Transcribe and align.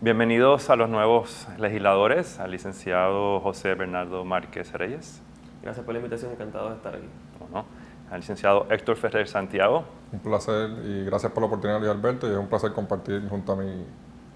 Bienvenidos 0.00 0.70
a 0.70 0.76
los 0.76 0.88
nuevos 0.88 1.48
legisladores, 1.58 2.38
al 2.38 2.52
licenciado 2.52 3.40
José 3.40 3.74
Bernardo 3.74 4.24
Márquez 4.24 4.72
Reyes. 4.72 5.20
Gracias 5.60 5.84
por 5.84 5.92
la 5.92 5.98
invitación, 5.98 6.30
encantado 6.30 6.68
de 6.68 6.76
estar 6.76 6.94
aquí. 6.94 7.08
Al 8.08 8.20
licenciado 8.20 8.68
Héctor 8.70 8.94
Ferrer 8.94 9.26
Santiago. 9.26 9.84
Un 10.12 10.20
placer 10.20 10.70
y 10.84 11.04
gracias 11.04 11.32
por 11.32 11.42
la 11.42 11.48
oportunidad, 11.48 11.80
Luis 11.80 11.90
Alberto, 11.90 12.28
y 12.28 12.30
es 12.30 12.36
un 12.36 12.46
placer 12.46 12.72
compartir 12.72 13.28
junto 13.28 13.50
a 13.50 13.56
mi 13.56 13.84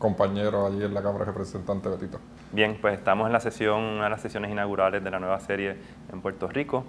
compañero 0.00 0.66
allí 0.66 0.82
en 0.82 0.92
la 0.92 1.00
Cámara 1.00 1.26
de 1.26 1.30
Representantes, 1.30 1.92
Betito. 1.92 2.18
Bien, 2.50 2.76
pues 2.80 2.98
estamos 2.98 3.28
en 3.28 3.32
la 3.32 3.38
sesión, 3.38 3.82
una 3.82 4.04
de 4.04 4.10
las 4.10 4.20
sesiones 4.20 4.50
inaugurales 4.50 5.04
de 5.04 5.10
la 5.12 5.20
nueva 5.20 5.38
serie 5.38 5.76
en 6.12 6.20
Puerto 6.22 6.48
Rico. 6.48 6.84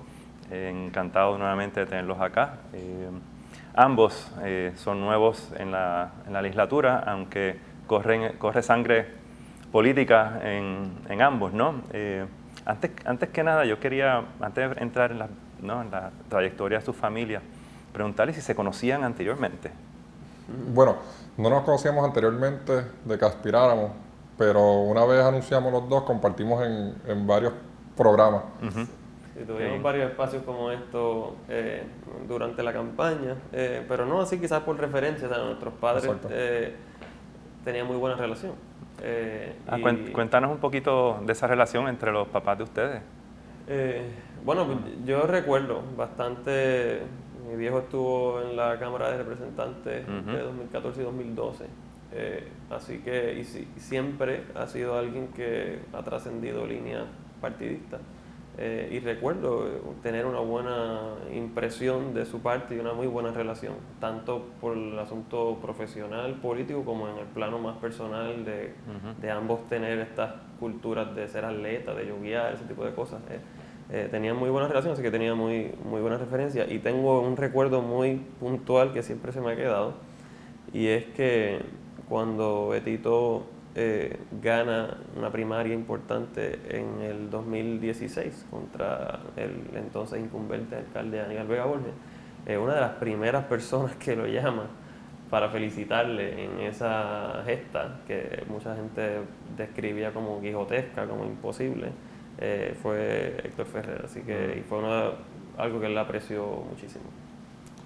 Eh, 0.49 0.71
encantado 0.87 1.37
nuevamente 1.37 1.81
de 1.81 1.85
tenerlos 1.85 2.19
acá. 2.19 2.57
Eh, 2.73 3.07
ambos 3.75 4.31
eh, 4.41 4.73
son 4.77 4.99
nuevos 4.99 5.53
en 5.59 5.71
la, 5.71 6.11
en 6.25 6.33
la 6.33 6.41
legislatura, 6.41 7.03
aunque 7.05 7.71
corre 8.37 8.63
sangre 8.63 9.07
política 9.71 10.39
en, 10.43 11.21
ambos, 11.21 11.51
¿no? 11.51 11.81
Eh, 11.91 12.25
antes, 12.65 12.91
antes 13.05 13.29
que 13.29 13.43
nada, 13.43 13.65
yo 13.65 13.79
quería, 13.79 14.23
antes 14.39 14.75
de 14.75 14.81
entrar 14.81 15.11
en 15.11 15.19
la, 15.19 15.27
en 15.61 15.91
la 15.91 16.11
trayectoria 16.29 16.79
de 16.79 16.85
su 16.85 16.93
familia, 16.93 17.41
preguntarle 17.91 18.33
si 18.33 18.41
se 18.41 18.55
conocían 18.55 19.03
anteriormente. 19.03 19.71
Bueno, 20.47 20.97
no 21.37 21.49
nos 21.49 21.63
conocíamos 21.63 22.05
anteriormente 22.05 22.85
de 23.03 23.17
que 23.17 23.25
aspiráramos, 23.25 23.91
pero 24.37 24.81
una 24.81 25.05
vez 25.05 25.23
anunciamos 25.23 25.71
los 25.71 25.89
dos, 25.89 26.03
compartimos 26.03 26.63
en, 26.65 27.27
varios 27.27 27.53
programas. 27.97 28.43
tuvimos 29.47 29.81
varios 29.81 30.11
espacios 30.11 30.43
como 30.43 30.69
esto 30.71 31.35
eh, 31.49 31.83
durante 32.27 32.61
la 32.61 32.73
campaña, 32.73 33.35
eh, 33.51 33.83
pero 33.87 34.05
no 34.05 34.21
así 34.21 34.39
quizás 34.39 34.61
por 34.61 34.77
referencia 34.77 35.27
a 35.27 35.37
nuestros 35.45 35.73
padres 35.75 36.11
tenía 37.63 37.83
muy 37.83 37.97
buena 37.97 38.15
relación. 38.15 38.53
Eh, 39.01 39.55
ah, 39.67 39.77
cuéntanos 40.11 40.51
un 40.51 40.57
poquito 40.57 41.21
de 41.25 41.33
esa 41.33 41.47
relación 41.47 41.87
entre 41.87 42.11
los 42.11 42.27
papás 42.27 42.57
de 42.57 42.63
ustedes. 42.63 43.01
Eh, 43.67 44.01
bueno, 44.45 44.67
yo 45.05 45.23
recuerdo 45.23 45.81
bastante, 45.97 47.01
mi 47.49 47.55
viejo 47.55 47.79
estuvo 47.79 48.41
en 48.41 48.55
la 48.55 48.77
Cámara 48.77 49.11
de 49.11 49.17
Representantes 49.17 50.05
de 50.05 50.39
2014 50.39 51.01
y 51.01 51.03
2012, 51.03 51.65
eh, 52.11 52.47
así 52.69 52.99
que 52.99 53.39
y, 53.39 53.45
siempre 53.79 54.43
ha 54.55 54.67
sido 54.67 54.97
alguien 54.97 55.29
que 55.29 55.79
ha 55.93 56.03
trascendido 56.03 56.65
línea 56.65 57.05
partidista. 57.39 57.99
Eh, 58.55 58.89
y 58.91 58.99
recuerdo 58.99 59.67
tener 60.03 60.27
una 60.27 60.39
buena 60.39 61.15
impresión 61.33 62.13
de 62.13 62.25
su 62.25 62.41
parte 62.41 62.75
y 62.75 62.79
una 62.79 62.93
muy 62.93 63.07
buena 63.07 63.31
relación, 63.31 63.73
tanto 63.99 64.45
por 64.61 64.77
el 64.77 64.97
asunto 64.99 65.57
profesional, 65.59 66.35
político, 66.35 66.83
como 66.85 67.07
en 67.07 67.17
el 67.17 67.25
plano 67.25 67.57
más 67.57 67.77
personal 67.77 68.45
de, 68.45 68.73
de 69.19 69.31
ambos 69.31 69.67
tener 69.69 69.97
estas 69.99 70.35
culturas 70.59 71.15
de 71.15 71.27
ser 71.27 71.45
atleta, 71.45 71.95
de 71.95 72.05
lloviar, 72.05 72.53
ese 72.53 72.65
tipo 72.65 72.85
de 72.85 72.93
cosas. 72.93 73.21
Eh, 73.31 73.39
eh, 73.89 74.07
tenían 74.11 74.37
muy 74.37 74.49
buena 74.49 74.67
relación, 74.67 74.93
así 74.93 75.01
que 75.01 75.11
tenía 75.11 75.33
muy, 75.33 75.71
muy 75.83 76.01
buena 76.01 76.17
referencia. 76.17 76.71
Y 76.71 76.77
tengo 76.77 77.21
un 77.21 77.35
recuerdo 77.35 77.81
muy 77.81 78.21
puntual 78.39 78.93
que 78.93 79.01
siempre 79.01 79.31
se 79.31 79.41
me 79.41 79.51
ha 79.51 79.55
quedado, 79.55 79.93
y 80.71 80.87
es 80.87 81.05
que 81.05 81.59
cuando 82.07 82.69
Betito 82.69 83.45
eh, 83.75 84.19
gana 84.39 84.97
una 85.17 85.31
primaria 85.31 85.73
importante 85.73 86.59
en 86.69 87.01
el 87.01 87.29
2016 87.31 88.45
contra 88.51 89.19
el 89.35 89.75
entonces 89.75 90.19
incumbente 90.19 90.75
alcalde 90.75 91.21
Aníbal 91.21 91.47
Vega 91.47 91.65
Borges. 91.65 91.93
Eh, 92.45 92.57
una 92.57 92.75
de 92.75 92.81
las 92.81 92.91
primeras 92.91 93.45
personas 93.45 93.95
que 93.95 94.15
lo 94.15 94.27
llama 94.27 94.67
para 95.31 95.49
felicitarle 95.49 96.45
en 96.45 96.59
esa 96.59 97.41
gesta 97.45 98.01
que 98.05 98.43
mucha 98.47 98.75
gente 98.75 99.21
describía 99.57 100.13
como 100.13 100.39
quijotesca, 100.39 101.07
como 101.07 101.25
imposible, 101.25 101.87
eh, 102.37 102.77
fue 102.79 103.37
Héctor 103.43 103.65
Ferrer. 103.65 104.01
Así 104.05 104.21
que 104.21 104.57
y 104.59 104.61
fue 104.61 104.79
algo 105.57 105.79
que 105.79 105.87
él 105.87 105.97
apreció 105.97 106.45
muchísimo. 106.69 107.05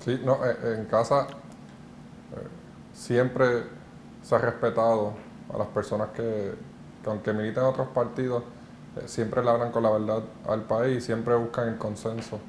Sí, 0.01 0.19
no, 0.25 0.39
en 0.45 0.85
casa 0.85 1.27
siempre 2.91 3.63
se 4.21 4.35
ha 4.35 4.39
respetado 4.39 5.26
a 5.53 5.57
las 5.57 5.67
personas 5.67 6.09
que, 6.09 6.53
aunque 7.05 7.33
militan 7.33 7.63
en 7.63 7.69
otros 7.69 7.87
partidos, 7.89 8.43
eh, 8.97 9.03
siempre 9.05 9.43
le 9.43 9.49
hablan 9.49 9.71
con 9.71 9.83
la 9.83 9.91
verdad 9.91 10.23
al 10.47 10.61
país 10.63 10.97
y 10.97 11.01
siempre 11.01 11.35
buscan 11.35 11.69
el 11.69 11.77
consenso. 11.77 12.39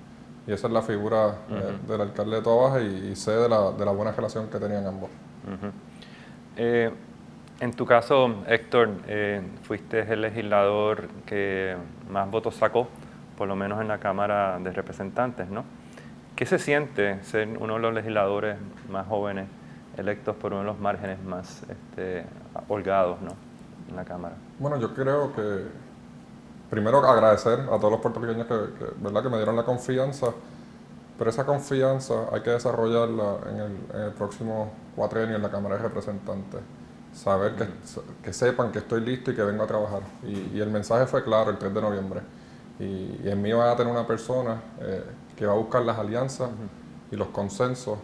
Y 0.47 0.53
esa 0.53 0.67
es 0.67 0.73
la 0.73 0.83
figura 0.83 1.35
eh, 1.51 1.77
del 1.87 2.01
alcalde 2.01 2.37
de 2.37 2.43
Toa 2.43 2.81
y, 2.81 3.15
sé 3.17 3.33
de 3.33 3.49
la, 3.49 3.73
de 3.73 3.85
la, 3.85 3.93
buena 3.93 4.13
relación 4.13 4.49
que 4.49 4.59
tenían 4.59 4.87
ambos. 4.87 5.11
Eh, 6.57 6.91
en 7.61 7.73
tu 7.73 7.85
caso, 7.85 8.45
Héctor, 8.47 8.91
fuiste 9.63 10.01
el 10.13 10.23
legislador 10.23 11.09
que 11.27 11.77
más 12.09 12.31
votos 12.31 12.55
sacó, 12.55 12.89
por 13.37 13.47
lo 13.47 13.57
menos 13.57 13.81
en 13.81 13.89
la 13.89 13.99
Cámara 13.99 14.59
de 14.59 14.73
Representantes, 14.73 15.49
¿no? 15.49 15.65
¿Qué 16.35 16.47
se 16.47 16.59
siente 16.59 17.23
ser 17.25 17.49
uno 17.59 17.75
de 17.75 17.81
los 17.81 17.93
legisladores 17.93 18.57
más 18.89 19.07
jóvenes 19.09 19.47
electos 19.97 20.37
por 20.37 20.53
uno 20.53 20.61
de 20.61 20.67
los 20.67 20.79
márgenes 20.79 21.23
más 21.23 21.63
este, 21.69 22.25
holgados 22.69 23.21
¿no? 23.21 23.33
en 23.89 23.97
la 23.97 24.05
Cámara. 24.05 24.37
Bueno, 24.59 24.79
yo 24.79 24.95
creo 24.95 25.35
que 25.35 25.67
primero 26.71 26.99
agradecer 26.99 27.61
a 27.61 27.79
todos 27.79 27.93
los 27.93 28.01
puertorriqueños 28.01 28.47
que, 28.47 28.55
¿verdad? 28.99 29.23
que 29.23 29.29
me 29.29 29.37
dieron 29.37 29.57
la 29.57 29.65
confianza, 29.65 30.29
pero 31.17 31.31
esa 31.31 31.45
confianza 31.45 32.15
hay 32.33 32.43
que 32.43 32.51
desarrollarla 32.51 33.37
en 33.51 33.57
el, 33.57 33.77
en 33.95 34.01
el 34.03 34.13
próximo 34.13 34.71
cuatrenio 34.95 35.37
en 35.37 35.43
la 35.43 35.51
Cámara 35.51 35.77
de 35.77 35.83
Representantes. 35.83 36.61
Saber 37.13 37.57
que, 37.57 37.67
que, 38.23 38.33
sepan 38.33 38.71
que 38.71 38.81
estoy 38.81 39.01
listo 39.01 39.33
y 39.33 39.35
que 39.35 39.43
vengo 39.43 39.65
a 39.65 39.67
trabajar. 39.67 40.03
Y, 40.23 40.61
el 40.61 40.71
mensaje 40.71 41.07
fue 41.07 41.25
claro 41.25 41.51
el 41.51 41.59
3 41.59 41.75
de 41.75 41.81
noviembre. 41.81 42.21
Y, 42.79 43.29
en 43.29 43.43
mí 43.43 43.51
va 43.51 43.73
a 43.73 43.77
tener 43.77 43.93
una 43.93 44.07
persona 44.07 44.61
eh, 44.81 45.03
que 45.35 45.47
va 45.47 45.55
a 45.55 45.57
buscar 45.57 45.83
las 45.83 45.99
alianzas 45.99 46.51
y 47.11 47.17
los 47.17 47.29
consensos 47.29 47.99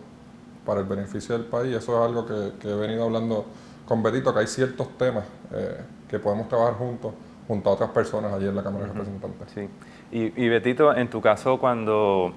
para 0.65 0.81
el 0.81 0.87
beneficio 0.87 1.37
del 1.37 1.47
país. 1.47 1.75
Eso 1.75 1.99
es 1.99 2.07
algo 2.07 2.27
que, 2.27 2.69
he 2.69 2.75
venido 2.75 3.05
hablando 3.05 3.47
con 3.87 4.03
Betito, 4.03 4.33
que 4.33 4.41
hay 4.41 4.47
ciertos 4.47 4.97
temas 4.97 5.25
eh, 5.53 5.81
que 6.09 6.19
podemos 6.19 6.49
trabajar 6.49 6.75
juntos, 6.75 7.13
junto 7.47 7.71
a 7.71 7.73
otras 7.75 7.91
personas 7.91 8.33
allí 8.33 8.47
en 8.47 8.57
la 8.57 8.63
Cámara 8.63 8.87
de 8.87 8.93
Representantes. 8.93 9.49
Sí. 9.55 9.69
Y, 10.11 10.49
Betito, 10.49 10.95
en 10.95 11.09
tu 11.09 11.21
caso, 11.21 11.59
cuando 11.59 12.33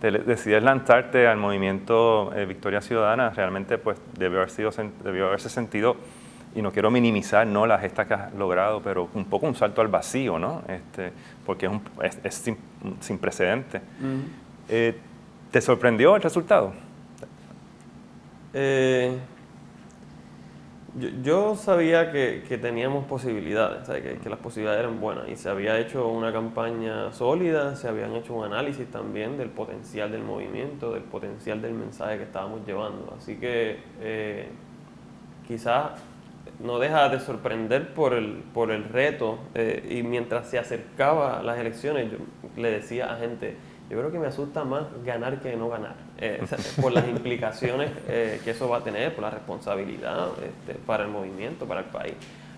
te 0.00 0.10
decides 0.10 0.62
lanzarte 0.62 1.26
al 1.26 1.38
movimiento 1.38 2.32
eh, 2.34 2.44
Victoria 2.44 2.82
Ciudadana, 2.82 3.30
realmente 3.30 3.78
pues 3.78 3.98
debió, 4.18 4.38
haber 4.38 4.50
sido, 4.50 4.70
debió 5.02 5.28
haberse 5.28 5.48
sentido, 5.48 5.96
y 6.54 6.62
no 6.62 6.70
quiero 6.70 6.90
minimizar 6.90 7.46
¿no? 7.46 7.66
la 7.66 7.78
gesta 7.78 8.06
que 8.06 8.14
has 8.14 8.34
logrado, 8.34 8.80
pero 8.80 9.08
un 9.14 9.24
poco 9.24 9.46
un 9.46 9.54
salto 9.54 9.80
al 9.80 9.88
vacío, 9.88 10.38
¿no? 10.38 10.62
Este, 10.68 11.12
porque 11.44 11.66
es, 11.66 11.72
un, 11.72 11.82
es, 12.22 12.34
sin, 12.34 12.56
sin, 13.00 13.18
precedente. 13.18 13.80
Eh, 14.68 14.96
¿Te 15.50 15.60
sorprendió 15.60 16.14
el 16.16 16.22
resultado? 16.22 16.72
Eh, 18.54 19.18
yo, 21.24 21.56
sabía 21.56 22.12
que, 22.12 22.58
teníamos 22.62 23.04
posibilidades, 23.06 23.88
Que, 23.88 24.30
las 24.30 24.38
posibilidades 24.38 24.84
eran 24.84 25.00
buenas 25.00 25.28
y 25.28 25.34
se 25.34 25.48
había 25.48 25.76
hecho 25.80 26.06
una 26.06 26.32
campaña 26.32 27.12
sólida, 27.12 27.74
se 27.74 27.88
habían 27.88 28.14
hecho 28.14 28.32
un 28.32 28.44
análisis 28.44 28.86
también 28.86 29.36
del 29.36 29.48
potencial 29.48 30.12
del 30.12 30.22
movimiento, 30.22 30.92
del 30.92 31.02
potencial 31.02 31.60
del 31.60 31.72
mensaje 31.72 32.18
que 32.18 32.22
estábamos 32.22 32.64
llevando. 32.64 33.12
Así 33.18 33.36
que 33.36 33.80
eh, 34.00 34.46
quizás 35.48 36.00
no 36.60 36.78
deja 36.78 37.08
de 37.08 37.18
sorprender 37.18 37.92
por 37.92 38.14
el, 38.14 38.44
por 38.54 38.70
el 38.70 38.84
reto 38.84 39.38
eh, 39.56 39.84
y 39.90 40.04
mientras 40.04 40.48
se 40.48 40.60
acercaba 40.60 41.42
las 41.42 41.58
elecciones 41.58 42.12
yo 42.12 42.18
le 42.56 42.70
decía 42.70 43.12
a 43.12 43.16
gente, 43.16 43.56
yo 43.90 43.98
creo 43.98 44.10
que 44.10 44.18
me 44.18 44.26
asusta 44.26 44.64
más 44.64 44.84
ganar 45.04 45.40
que 45.40 45.56
no 45.56 45.68
ganar, 45.68 45.96
eh, 46.18 46.42
por 46.80 46.92
las 46.92 47.06
implicaciones 47.06 47.90
eh, 48.08 48.40
que 48.42 48.52
eso 48.52 48.68
va 48.68 48.78
a 48.78 48.80
tener, 48.84 49.14
por 49.14 49.24
la 49.24 49.30
responsabilidad 49.30 50.28
este, 50.42 50.74
para 50.86 51.04
el 51.04 51.10
movimiento, 51.10 51.66
para 51.66 51.80
el 51.80 51.86
país. 51.86 52.14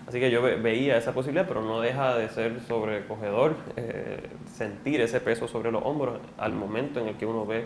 Así 0.07 0.21
que 0.21 0.31
yo 0.31 0.41
veía 0.41 0.95
esa 0.95 1.13
posibilidad, 1.13 1.45
pero 1.45 1.61
no 1.61 1.81
deja 1.81 2.15
de 2.15 2.29
ser 2.29 2.61
sobrecogedor 2.61 3.55
eh, 3.75 4.29
sentir 4.53 5.01
ese 5.01 5.19
peso 5.19 5.49
sobre 5.49 5.69
los 5.69 5.83
hombros 5.83 6.19
al 6.37 6.53
momento 6.53 7.01
en 7.01 7.09
el 7.09 7.15
que 7.15 7.25
uno 7.25 7.45
ve 7.45 7.65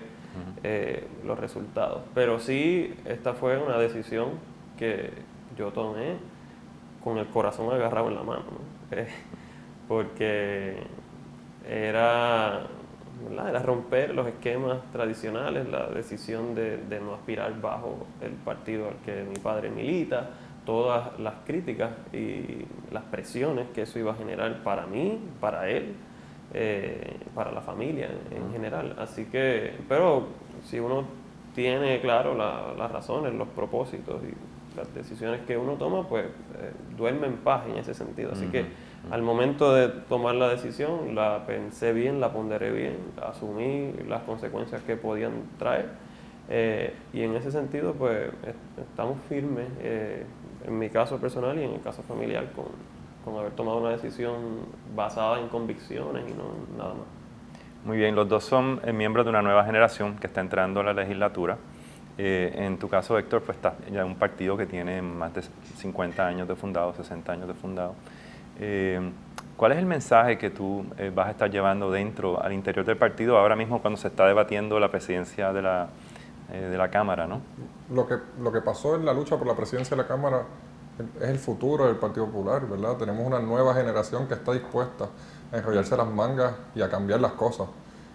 los 1.23 1.37
resultados. 1.37 2.01
Pero 2.15 2.39
sí, 2.39 2.95
esta 3.05 3.33
fue 3.33 3.57
una 3.57 3.77
decisión 3.77 4.29
que 4.79 5.11
yo 5.55 5.71
tomé 5.71 6.15
con 7.03 7.19
el 7.19 7.27
corazón 7.27 7.71
agarrado 7.71 8.07
en 8.07 8.15
la 8.15 8.23
mano, 8.23 8.43
porque 9.87 10.77
era 11.69 12.65
era 13.47 13.61
romper 13.61 14.13
los 14.13 14.27
esquemas 14.27 14.79
tradicionales, 14.91 15.67
la 15.69 15.87
decisión 15.87 16.55
de, 16.55 16.79
no 17.03 17.13
aspirar 17.15 17.59
bajo 17.59 18.05
el 18.21 18.31
partido 18.31 18.87
al 18.87 18.95
que 19.05 19.23
mi 19.23 19.35
padre 19.35 19.69
milita, 19.69 20.29
todas 20.65 21.19
las 21.19 21.35
críticas 21.45 21.91
y 22.13 22.65
las 22.91 23.03
presiones 23.05 23.67
que 23.73 23.83
eso 23.83 23.99
iba 23.99 24.11
a 24.11 24.15
generar 24.15 24.63
para 24.63 24.85
mí, 24.85 25.19
para 25.39 25.69
él, 25.69 25.95
eh, 26.53 27.17
para 27.33 27.51
la 27.51 27.61
familia 27.61 28.09
en, 28.31 28.51
general. 28.51 28.95
Así 28.99 29.25
que, 29.25 29.73
pero 29.89 30.27
si 30.63 30.79
uno 30.79 31.05
tiene 31.55 31.99
claro 32.01 32.35
las 32.35 32.91
razones, 32.91 33.33
los 33.33 33.47
propósitos 33.49 34.21
y 34.23 34.77
las 34.77 34.93
decisiones 34.93 35.41
que 35.41 35.57
uno 35.57 35.73
toma, 35.73 36.07
pues 36.07 36.25
duerme 36.95 37.27
en 37.27 37.37
paz 37.37 37.63
en 37.67 37.77
ese 37.77 37.93
sentido. 37.93 38.31
Así 38.31 38.45
que 38.47 38.65
al 39.09 39.21
momento 39.21 39.73
de 39.73 39.89
tomar 39.89 40.35
la 40.35 40.49
decisión, 40.49 41.15
la 41.15 41.45
pensé 41.45 41.93
bien, 41.93 42.19
la 42.19 42.31
ponderé 42.31 42.71
bien, 42.71 42.97
asumí 43.21 43.93
las 44.07 44.23
consecuencias 44.23 44.81
que 44.83 44.95
podían 44.95 45.31
traer. 45.57 45.89
y 47.13 47.21
en 47.21 47.35
ese 47.35 47.51
sentido, 47.51 47.93
pues 47.93 48.29
estamos 48.77 49.17
firmes, 49.27 49.67
en 49.81 50.77
mi 50.77 50.89
caso 50.89 51.17
personal 51.17 51.57
y 51.57 51.63
en 51.63 51.73
el 51.73 51.81
caso 51.81 52.03
familiar, 52.03 52.51
con, 52.51 52.65
con 53.23 53.37
haber 53.37 53.53
tomado 53.53 53.79
una 53.79 53.89
decisión 53.91 54.35
basada 54.95 55.39
en 55.39 55.47
convicciones 55.47 56.23
y 56.29 56.33
no 56.33 56.77
nada 56.77 56.93
más. 56.93 57.21
Muy 57.83 57.97
bien, 57.97 58.15
los 58.15 58.29
dos 58.29 58.43
son 58.43 58.79
eh, 58.83 58.93
miembros 58.93 59.25
de 59.25 59.31
una 59.31 59.41
nueva 59.41 59.65
generación 59.65 60.15
que 60.17 60.27
está 60.27 60.41
entrando 60.41 60.81
a 60.81 60.83
la 60.83 60.93
legislatura. 60.93 61.57
Eh, 62.17 62.53
en 62.55 62.77
tu 62.77 62.87
caso, 62.87 63.17
Héctor, 63.17 63.41
pues 63.41 63.57
está 63.57 63.75
ya 63.91 64.05
un 64.05 64.15
partido 64.15 64.55
que 64.55 64.67
tiene 64.67 65.01
más 65.01 65.33
de 65.33 65.41
50 65.77 66.27
años 66.27 66.47
de 66.47 66.55
fundado, 66.55 66.93
60 66.93 67.31
años 67.31 67.47
de 67.47 67.53
fundado. 67.55 67.95
Eh, 68.61 69.11
¿Cuál 69.57 69.73
es 69.73 69.77
el 69.77 69.85
mensaje 69.85 70.37
que 70.37 70.49
tú 70.49 70.85
vas 71.13 71.27
a 71.27 71.31
estar 71.31 71.51
llevando 71.51 71.91
dentro, 71.91 72.41
al 72.41 72.51
interior 72.51 72.83
del 72.83 72.97
partido, 72.97 73.37
ahora 73.37 73.55
mismo 73.55 73.79
cuando 73.79 73.99
se 73.99 74.07
está 74.07 74.25
debatiendo 74.25 74.79
la 74.79 74.89
presidencia 74.89 75.53
de 75.53 75.61
la, 75.61 75.89
de 76.49 76.75
la 76.75 76.89
Cámara? 76.89 77.27
¿no? 77.27 77.41
Lo, 77.93 78.07
que, 78.07 78.17
lo 78.41 78.51
que 78.51 78.61
pasó 78.61 78.95
en 78.95 79.05
la 79.05 79.13
lucha 79.13 79.37
por 79.37 79.45
la 79.45 79.55
presidencia 79.55 79.95
de 79.95 80.01
la 80.01 80.07
Cámara 80.07 80.45
es 81.21 81.29
el 81.29 81.37
futuro 81.37 81.85
del 81.85 81.97
Partido 81.97 82.25
Popular, 82.25 82.67
¿verdad? 82.67 82.97
Tenemos 82.97 83.23
una 83.23 83.39
nueva 83.39 83.75
generación 83.75 84.27
que 84.27 84.33
está 84.33 84.51
dispuesta 84.51 85.09
a 85.51 85.57
enrollarse 85.57 85.95
las 85.95 86.07
mangas 86.07 86.53
y 86.73 86.81
a 86.81 86.89
cambiar 86.89 87.19
las 87.19 87.33
cosas 87.33 87.67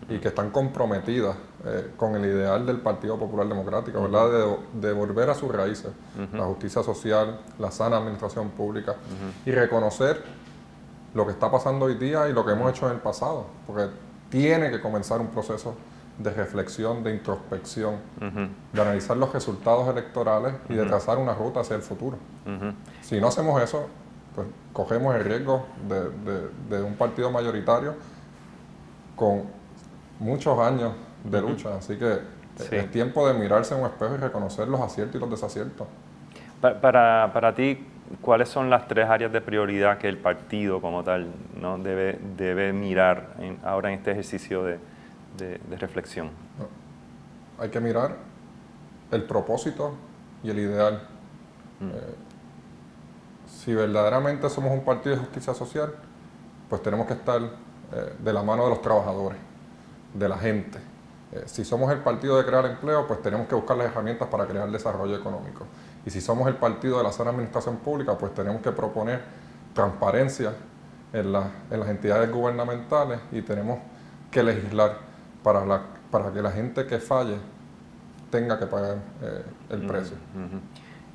y 0.08 0.18
que 0.18 0.28
están 0.28 0.50
comprometidas 0.50 1.36
eh, 1.64 1.90
con 1.96 2.14
el 2.14 2.24
ideal 2.24 2.64
del 2.64 2.78
Partido 2.78 3.18
Popular 3.18 3.48
Democrático, 3.48 4.00
¿verdad? 4.02 4.56
De, 4.74 4.92
volver 4.92 5.30
a 5.30 5.34
sus 5.34 5.50
raíces, 5.50 5.90
la 6.32 6.44
justicia 6.44 6.82
social, 6.82 7.40
la 7.58 7.70
sana 7.70 7.96
administración 7.96 8.50
pública 8.50 8.94
y 9.44 9.50
reconocer 9.50 10.22
lo 11.14 11.24
que 11.26 11.32
está 11.32 11.50
pasando 11.50 11.86
hoy 11.86 11.94
día 11.94 12.28
y 12.28 12.32
lo 12.32 12.44
que 12.44 12.52
hemos 12.52 12.70
hecho 12.70 12.86
en 12.86 12.92
el 12.92 13.00
pasado, 13.00 13.46
porque 13.66 13.88
tiene 14.28 14.70
que 14.70 14.80
comenzar 14.80 15.20
un 15.20 15.28
proceso 15.28 15.74
de 16.18 16.30
reflexión, 16.30 17.02
de 17.02 17.14
introspección, 17.14 17.96
de 18.72 18.80
analizar 18.80 19.16
los 19.16 19.32
resultados 19.32 19.88
electorales 19.88 20.54
y 20.68 20.74
de 20.74 20.84
trazar 20.84 21.18
una 21.18 21.34
ruta 21.34 21.60
hacia 21.60 21.76
el 21.76 21.82
futuro. 21.82 22.16
Si 23.02 23.20
no 23.20 23.28
hacemos 23.28 23.60
eso, 23.60 23.86
pues 24.34 24.46
cogemos 24.72 25.14
el 25.16 25.24
riesgo 25.24 25.66
de, 25.88 26.82
un 26.82 26.94
partido 26.96 27.30
mayoritario 27.30 27.94
con 29.16 29.44
muchos 30.18 30.58
años 30.58 30.92
de 31.24 31.40
lucha. 31.40 31.76
Así 31.76 31.96
que 31.96 32.20
es 32.70 32.90
tiempo 32.90 33.26
de 33.28 33.34
mirarse 33.34 33.74
en 33.74 33.80
un 33.80 33.86
espejo 33.86 34.14
y 34.14 34.18
reconocer 34.18 34.68
los 34.68 34.80
aciertos 34.80 35.16
y 35.16 35.18
los 35.18 35.30
desaciertos. 35.30 35.86
Para, 36.60 37.30
para, 37.32 37.54
ti, 37.54 37.86
¿cuáles 38.20 38.48
son 38.48 38.70
las 38.70 38.88
tres 38.88 39.08
áreas 39.08 39.32
de 39.32 39.40
prioridad 39.40 39.98
que 39.98 40.08
el 40.08 40.16
partido 40.16 40.80
como 40.80 41.04
tal 41.04 41.28
¿no? 41.60 41.78
debe, 41.78 42.18
debe 42.36 42.72
mirar 42.72 43.34
ahora 43.62 43.92
en 43.92 43.98
este 43.98 44.12
ejercicio 44.12 44.64
de, 44.64 44.78
de, 45.36 45.76
reflexión? 45.76 46.30
Hay 47.58 47.68
que 47.68 47.80
mirar 47.80 48.16
el 49.10 49.22
propósito 49.24 49.94
y 50.42 50.50
el 50.50 50.58
ideal. 50.58 51.02
Mm. 51.80 51.88
Eh, 51.88 52.14
si 53.46 53.74
verdaderamente 53.74 54.48
somos 54.48 54.72
un 54.72 54.84
partido 54.84 55.16
de 55.16 55.20
justicia 55.20 55.54
social, 55.54 55.92
pues 56.68 56.82
tenemos 56.82 57.06
que 57.06 57.14
estar 57.14 57.40
eh, 57.42 58.14
de 58.18 58.32
la 58.32 58.42
mano 58.42 58.64
de 58.64 58.70
los 58.70 58.82
trabajadores, 58.82 59.38
de 60.18 60.28
la 60.28 60.38
gente. 60.38 60.78
Eh, 61.32 61.42
si 61.46 61.64
somos 61.64 61.92
el 61.92 61.98
partido 61.98 62.36
de 62.38 62.44
crear 62.44 62.64
empleo, 62.66 63.06
pues 63.06 63.20
tenemos 63.22 63.48
que 63.48 63.54
buscar 63.54 63.76
las 63.76 63.88
herramientas 63.88 64.28
para 64.28 64.46
crear 64.46 64.70
desarrollo 64.70 65.16
económico. 65.16 65.66
Y 66.04 66.10
si 66.10 66.20
somos 66.20 66.46
el 66.48 66.56
partido 66.56 66.98
de 66.98 67.04
la 67.04 67.12
sana 67.12 67.30
administración 67.30 67.76
pública, 67.78 68.16
pues 68.16 68.32
tenemos 68.34 68.62
que 68.62 68.72
proponer 68.72 69.22
transparencia 69.74 70.52
en, 71.12 71.26
en 71.26 71.80
las 71.80 71.88
entidades 71.88 72.30
gubernamentales 72.30 73.20
y 73.32 73.42
tenemos 73.42 73.78
que 74.30 74.42
legislar 74.42 74.98
para, 75.42 75.64
la, 75.64 75.82
para 76.10 76.32
que 76.32 76.42
la 76.42 76.50
gente 76.50 76.86
que 76.86 76.98
falle 76.98 77.36
tenga 78.30 78.58
que 78.58 78.66
pagar 78.66 78.96
eh, 79.22 79.44
el 79.70 79.86
precio. 79.86 80.16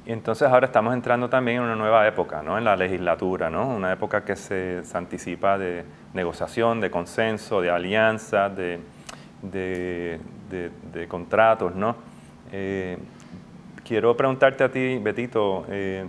Y 0.06 0.12
entonces 0.12 0.48
ahora 0.48 0.65
estamos 0.65 0.95
entrando 0.95 1.30
también 1.30 1.57
en 1.57 1.63
una 1.63 1.75
nueva 1.75 2.07
época, 2.07 2.42
¿no? 2.42 2.57
En 2.57 2.63
la 2.63 2.75
legislatura, 2.75 3.51
¿no? 3.51 3.68
Una 3.68 3.94
época 3.94 4.25
que 4.25 4.36
se, 4.36 4.81
anticipa 4.94 5.59
de 5.59 5.86
negociación, 6.13 6.81
de 6.81 6.89
consenso, 6.89 7.62
de 7.62 7.69
alianza, 7.69 8.50
de, 8.50 8.80
de, 9.44 11.07
contratos, 11.07 11.75
¿no? 11.75 11.95
Eh, 12.51 12.98
quiero 13.86 14.18
preguntarte 14.18 14.63
a 14.63 14.71
ti, 14.71 14.98
Betito, 14.98 15.65
eh, 15.69 16.07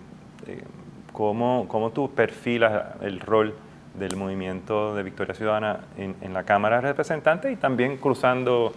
¿cómo, 1.12 1.67
¿cómo, 1.69 1.91
tú 1.91 2.11
perfilas 2.15 2.95
el 3.03 3.21
rol 3.21 3.55
del 3.99 4.17
movimiento 4.17 4.95
de 4.95 5.03
Victoria 5.03 5.35
Ciudadana 5.35 5.81
en, 5.99 6.33
la 6.33 6.45
Cámara 6.45 6.77
de 6.77 6.88
Representantes 6.88 7.53
y 7.53 7.56
también 7.56 7.99
cruzando 7.99 8.73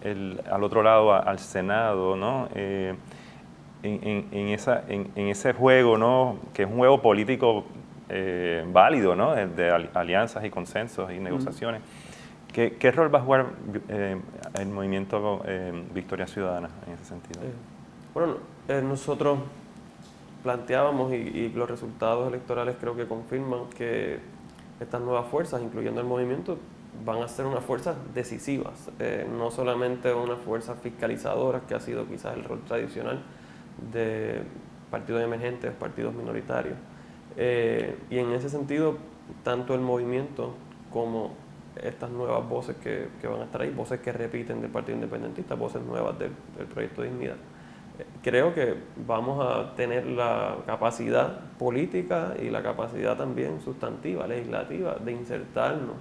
el, 0.00 0.40
al 0.50 0.64
otro 0.64 0.82
lado 0.82 1.12
al 1.12 1.38
Senado, 1.38 2.16
¿no? 2.16 2.48
Eh, 3.84 4.24
en, 4.32 4.48
esa, 4.48 4.82
en, 4.88 5.10
ese 5.28 5.52
juego, 5.52 5.98
¿no? 5.98 6.38
que 6.54 6.62
es 6.62 6.68
un 6.68 6.78
juego 6.78 7.02
político 7.02 7.64
eh, 8.08 8.64
válido, 8.72 9.14
¿no? 9.14 9.34
de, 9.34 9.88
alianzas 9.92 10.44
y 10.44 10.50
consensos 10.50 11.12
y 11.12 11.18
negociaciones. 11.18 11.82
¿Qué, 12.52 12.76
¿Qué, 12.76 12.90
rol 12.90 13.14
va 13.14 13.18
a 13.18 13.22
jugar 13.22 13.46
eh, 13.88 14.16
el 14.58 14.68
movimiento 14.68 15.42
Victoria 15.92 16.26
Ciudadana 16.26 16.70
en 16.86 16.94
ese 16.94 17.04
sentido? 17.04 17.40
bueno, 18.14 18.36
nosotros 18.88 19.40
planteábamos 20.42 21.12
y, 21.12 21.16
y, 21.16 21.52
los 21.52 21.68
resultados 21.68 22.28
electorales 22.28 22.76
creo 22.80 22.96
que 22.96 23.06
confirman 23.06 23.68
que 23.76 24.18
estas 24.80 25.00
nuevas 25.00 25.26
fuerzas, 25.26 25.60
incluyendo 25.62 26.00
el 26.00 26.06
movimiento, 26.06 26.58
van 27.04 27.22
a 27.22 27.28
ser 27.28 27.46
unas 27.46 27.64
fuerzas 27.64 27.96
decisivas, 28.14 28.90
eh, 28.98 29.26
no 29.30 29.50
solamente 29.50 30.12
unas 30.12 30.38
fuerzas 30.38 30.78
fiscalizadoras, 30.80 31.62
que 31.62 31.74
ha 31.74 31.80
sido 31.80 32.06
quizás 32.06 32.36
el 32.36 32.44
rol 32.44 32.60
tradicional 32.66 33.20
de 33.92 34.42
partidos 34.90 35.22
emergentes, 35.22 35.72
partidos 35.72 36.14
minoritarios. 36.14 36.76
Eh, 37.36 37.96
y 38.10 38.18
en 38.18 38.32
ese 38.32 38.48
sentido, 38.48 38.96
tanto 39.42 39.74
el 39.74 39.80
movimiento 39.80 40.54
como 40.92 41.32
estas 41.82 42.10
nuevas 42.10 42.48
voces 42.48 42.76
que, 42.76 43.08
van 43.26 43.40
a 43.40 43.44
estar 43.44 43.62
ahí, 43.62 43.70
voces 43.70 44.00
que 44.00 44.12
repiten 44.12 44.60
del 44.60 44.70
Partido 44.70 44.94
Independentista, 44.94 45.54
voces 45.54 45.82
nuevas 45.82 46.18
del, 46.18 46.30
del 46.56 46.66
Proyecto 46.66 47.02
de 47.02 47.08
Dignidad, 47.08 47.36
creo 48.22 48.54
que 48.54 48.74
vamos 49.06 49.44
a 49.44 49.74
tener 49.76 50.06
la 50.06 50.56
capacidad 50.66 51.40
política 51.58 52.34
y 52.40 52.50
la 52.50 52.62
capacidad 52.62 53.16
también 53.16 53.60
sustantiva, 53.60 54.26
legislativa, 54.26 54.96
de 54.96 55.12
insertarnos 55.12 55.96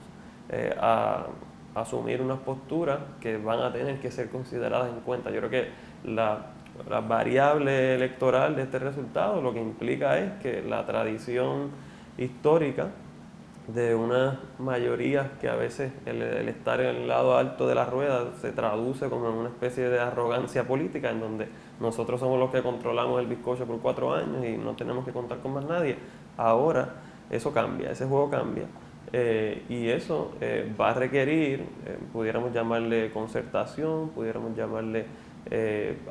eh, 0.50 0.76
a, 0.80 1.28
asumir 1.76 2.22
unas 2.22 2.38
posturas 2.38 3.00
que 3.20 3.38
van 3.38 3.60
a 3.60 3.74
tener 3.74 4.00
que 4.00 4.12
ser 4.12 4.30
consideradas 4.30 4.94
en 4.94 5.00
cuenta. 5.00 5.32
Yo 5.32 5.40
creo 5.40 5.50
que 5.50 5.70
la, 6.04 6.53
la 6.90 7.02
variable 7.02 7.96
electoral 7.96 8.56
de 8.56 8.64
este 8.64 8.80
resultado 8.80 9.42
lo 9.42 9.54
que 9.54 9.62
implica 9.62 10.18
es 10.20 10.32
que 10.42 10.62
la 10.62 10.86
tradición 10.86 11.70
histórica 12.18 12.90
de 13.68 13.96
unas 13.96 14.38
mayorías 14.60 15.28
que 15.40 15.48
a 15.48 15.56
veces 15.56 15.94
el, 16.06 16.22
estar 16.50 16.82
en 16.82 16.96
el 16.96 17.08
lado 17.08 17.38
alto 17.38 17.66
de 17.66 17.76
la 17.76 17.86
rueda 17.86 18.32
se 18.42 18.52
traduce 18.52 19.10
como 19.10 19.30
en 19.30 19.36
una 19.36 19.50
especie 19.50 19.88
de 19.88 20.00
arrogancia 20.00 20.68
política 20.68 21.12
en 21.12 21.22
donde 21.22 21.48
nosotros 21.80 22.20
somos 22.20 22.40
los 22.40 22.52
que 22.52 22.62
controlamos 22.62 23.22
el 23.22 23.28
bizcocho 23.28 23.66
por 23.66 23.80
cuatro 23.80 24.14
años 24.14 24.46
y 24.46 24.58
no 24.58 24.74
tenemos 24.74 25.06
que 25.06 25.12
contar 25.12 25.40
con 25.40 25.54
más 25.54 25.66
nadie. 25.66 25.96
Ahora 26.36 26.90
eso 27.30 27.54
cambia, 27.54 27.92
ese 27.92 28.06
juego 28.06 28.30
cambia. 28.30 28.66
Eh, 29.16 29.64
y 29.70 29.88
eso 29.90 30.34
eh, 30.42 30.74
va 30.80 30.90
a 30.90 30.94
requerir, 30.96 31.62
eh, 31.86 31.98
pudiéramos 32.12 32.52
llamarle 32.52 33.12
concertación, 33.12 34.10
pudiéramos 34.10 34.58
llamarle 34.58 35.06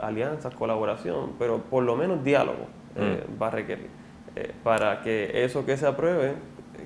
alianzas, 0.01 0.55
colaboración, 0.55 1.33
pero 1.39 1.59
por 1.59 1.83
lo 1.83 1.97
menos 1.97 2.23
diálogo 2.23 2.67
mm. 2.97 3.43
va 3.43 3.49
a 3.49 3.51
requerir 3.51 3.89
para 4.63 5.03
que 5.03 5.45
eso 5.45 5.67
que 5.67 5.77
se 5.77 5.87
apruebe 5.87 6.35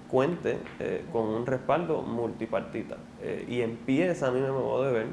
cuente 0.09 0.59
con 1.13 1.27
un 1.27 1.47
respaldo 1.47 2.03
multipartita 2.03 2.97
y 3.47 3.61
empieza, 3.61 4.29
a 4.29 4.31
mí 4.31 4.41
me 4.41 4.51
modo 4.51 4.85
de 4.85 4.93
ver, 4.93 5.07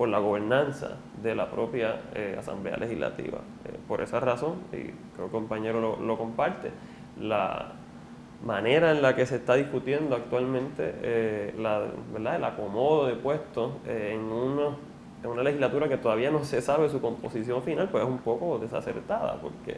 por 0.00 0.08
la 0.08 0.18
gobernanza 0.18 0.96
de 1.22 1.34
la 1.34 1.50
propia 1.50 2.00
eh, 2.14 2.36
Asamblea 2.38 2.78
Legislativa. 2.78 3.40
Eh, 3.66 3.76
por 3.86 4.00
esa 4.00 4.18
razón, 4.18 4.54
y 4.72 4.76
creo 4.76 4.94
que 5.16 5.24
el 5.24 5.30
compañero 5.30 5.98
lo, 6.00 6.16
comparte, 6.16 6.70
la 7.18 7.72
manera 8.42 8.92
en 8.92 9.02
la 9.02 9.14
que 9.14 9.26
se 9.26 9.36
está 9.36 9.56
discutiendo 9.56 10.16
actualmente 10.16 10.94
eh, 11.02 11.54
la, 11.58 11.84
¿verdad? 12.14 12.36
el 12.36 12.44
acomodo 12.44 13.08
de 13.08 13.16
puestos 13.16 13.72
en, 13.86 14.22
en 15.22 15.30
una 15.30 15.42
legislatura 15.42 15.88
que 15.88 15.96
todavía 15.96 16.30
no 16.30 16.44
se 16.44 16.62
sabe 16.62 16.88
su 16.88 17.00
composición 17.00 17.62
final, 17.62 17.88
pues 17.90 18.04
es 18.04 18.08
un 18.08 18.18
poco 18.18 18.58
desacertada, 18.58 19.40
porque 19.40 19.76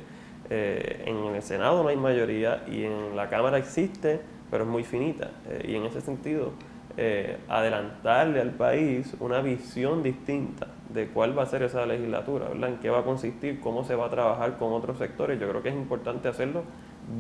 en 0.51 1.35
el 1.35 1.43
Senado 1.43 1.83
no 1.83 1.89
hay 1.89 1.97
mayoría 1.97 2.63
y 2.69 2.85
en 2.85 3.17
la 3.17 3.31
Cámara 3.31 3.57
existe, 3.57 4.21
pero 4.51 4.65
es 4.65 4.71
muy 4.71 4.85
finita. 4.85 5.31
y 5.67 5.75
en 5.77 5.87
ese 5.87 6.03
sentido, 6.03 6.53
eh, 6.99 7.39
adelantarle 7.49 8.39
al 8.39 8.51
país 8.51 9.17
una 9.19 9.41
visión 9.41 10.03
distinta 10.03 10.67
de 10.93 11.07
cuál 11.07 11.37
va 11.37 11.45
a 11.45 11.47
ser 11.47 11.63
esa 11.63 11.87
legislatura, 11.87 12.49
¿verdad? 12.51 12.69
en 12.69 12.77
qué 12.81 12.91
va 12.91 12.99
a 12.99 13.03
consistir, 13.03 13.61
cómo 13.61 13.83
se 13.83 13.95
va 13.95 14.07
a 14.07 14.11
trabajar 14.11 14.59
con 14.59 14.75
otros 14.75 14.99
sectores. 14.99 15.41
Yo 15.41 15.49
creo 15.49 15.63
que 15.63 15.71
es 15.71 15.75
importante 15.75 16.29
hacerlo 16.29 16.65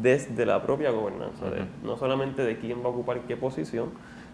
desde 0.03 0.45
la 0.45 0.61
propia 0.61 0.91
gobernanza, 0.91 1.47
no 1.83 1.97
solamente 1.97 2.45
de 2.45 2.59
quién 2.59 2.81
va 2.83 2.87
a 2.87 2.89
ocupar 2.89 3.21
qué 3.21 3.35
posición, 3.35 3.89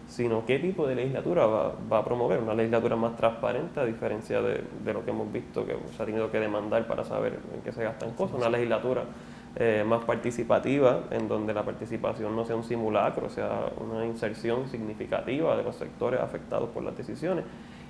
sino 0.09 0.47
qué 0.47 0.59
tipo 0.59 0.87
de 0.87 0.95
legislatura 0.95 1.47
va, 1.47 1.99
a 1.99 2.05
promover. 2.05 2.41
Una 2.41 2.55
legislatura 2.55 2.97
más 2.97 3.15
transparente, 3.15 3.79
a 3.79 3.85
diferencia 3.85 4.41
de, 4.41 4.65
lo 4.93 5.05
que 5.05 5.11
hemos 5.11 5.31
visto 5.31 5.67
que 5.67 5.77
se 5.95 6.03
ha 6.03 6.07
tenido 6.07 6.31
que 6.31 6.41
demandar 6.41 6.87
para 6.87 7.05
saber 7.05 7.39
en 7.55 7.61
qué 7.61 7.73
se 7.73 7.85
gastan 7.85 8.13
cosas. 8.13 8.37
Una 8.39 8.49
legislatura 8.49 9.05
eh, 9.55 9.85
más 9.87 10.03
participativa, 10.05 11.05
en 11.11 11.29
donde 11.29 11.53
la 11.53 11.63
participación 11.63 12.35
no 12.35 12.47
sea 12.47 12.57
un 12.57 12.65
simulacro, 12.65 13.29
sea 13.29 13.71
una 13.79 14.07
inserción 14.07 14.67
significativa 14.69 15.57
de 15.57 15.63
los 15.63 15.77
sectores 15.77 16.21
afectados 16.21 16.71
por 16.71 16.83
las 16.83 16.97
decisiones. 16.97 17.45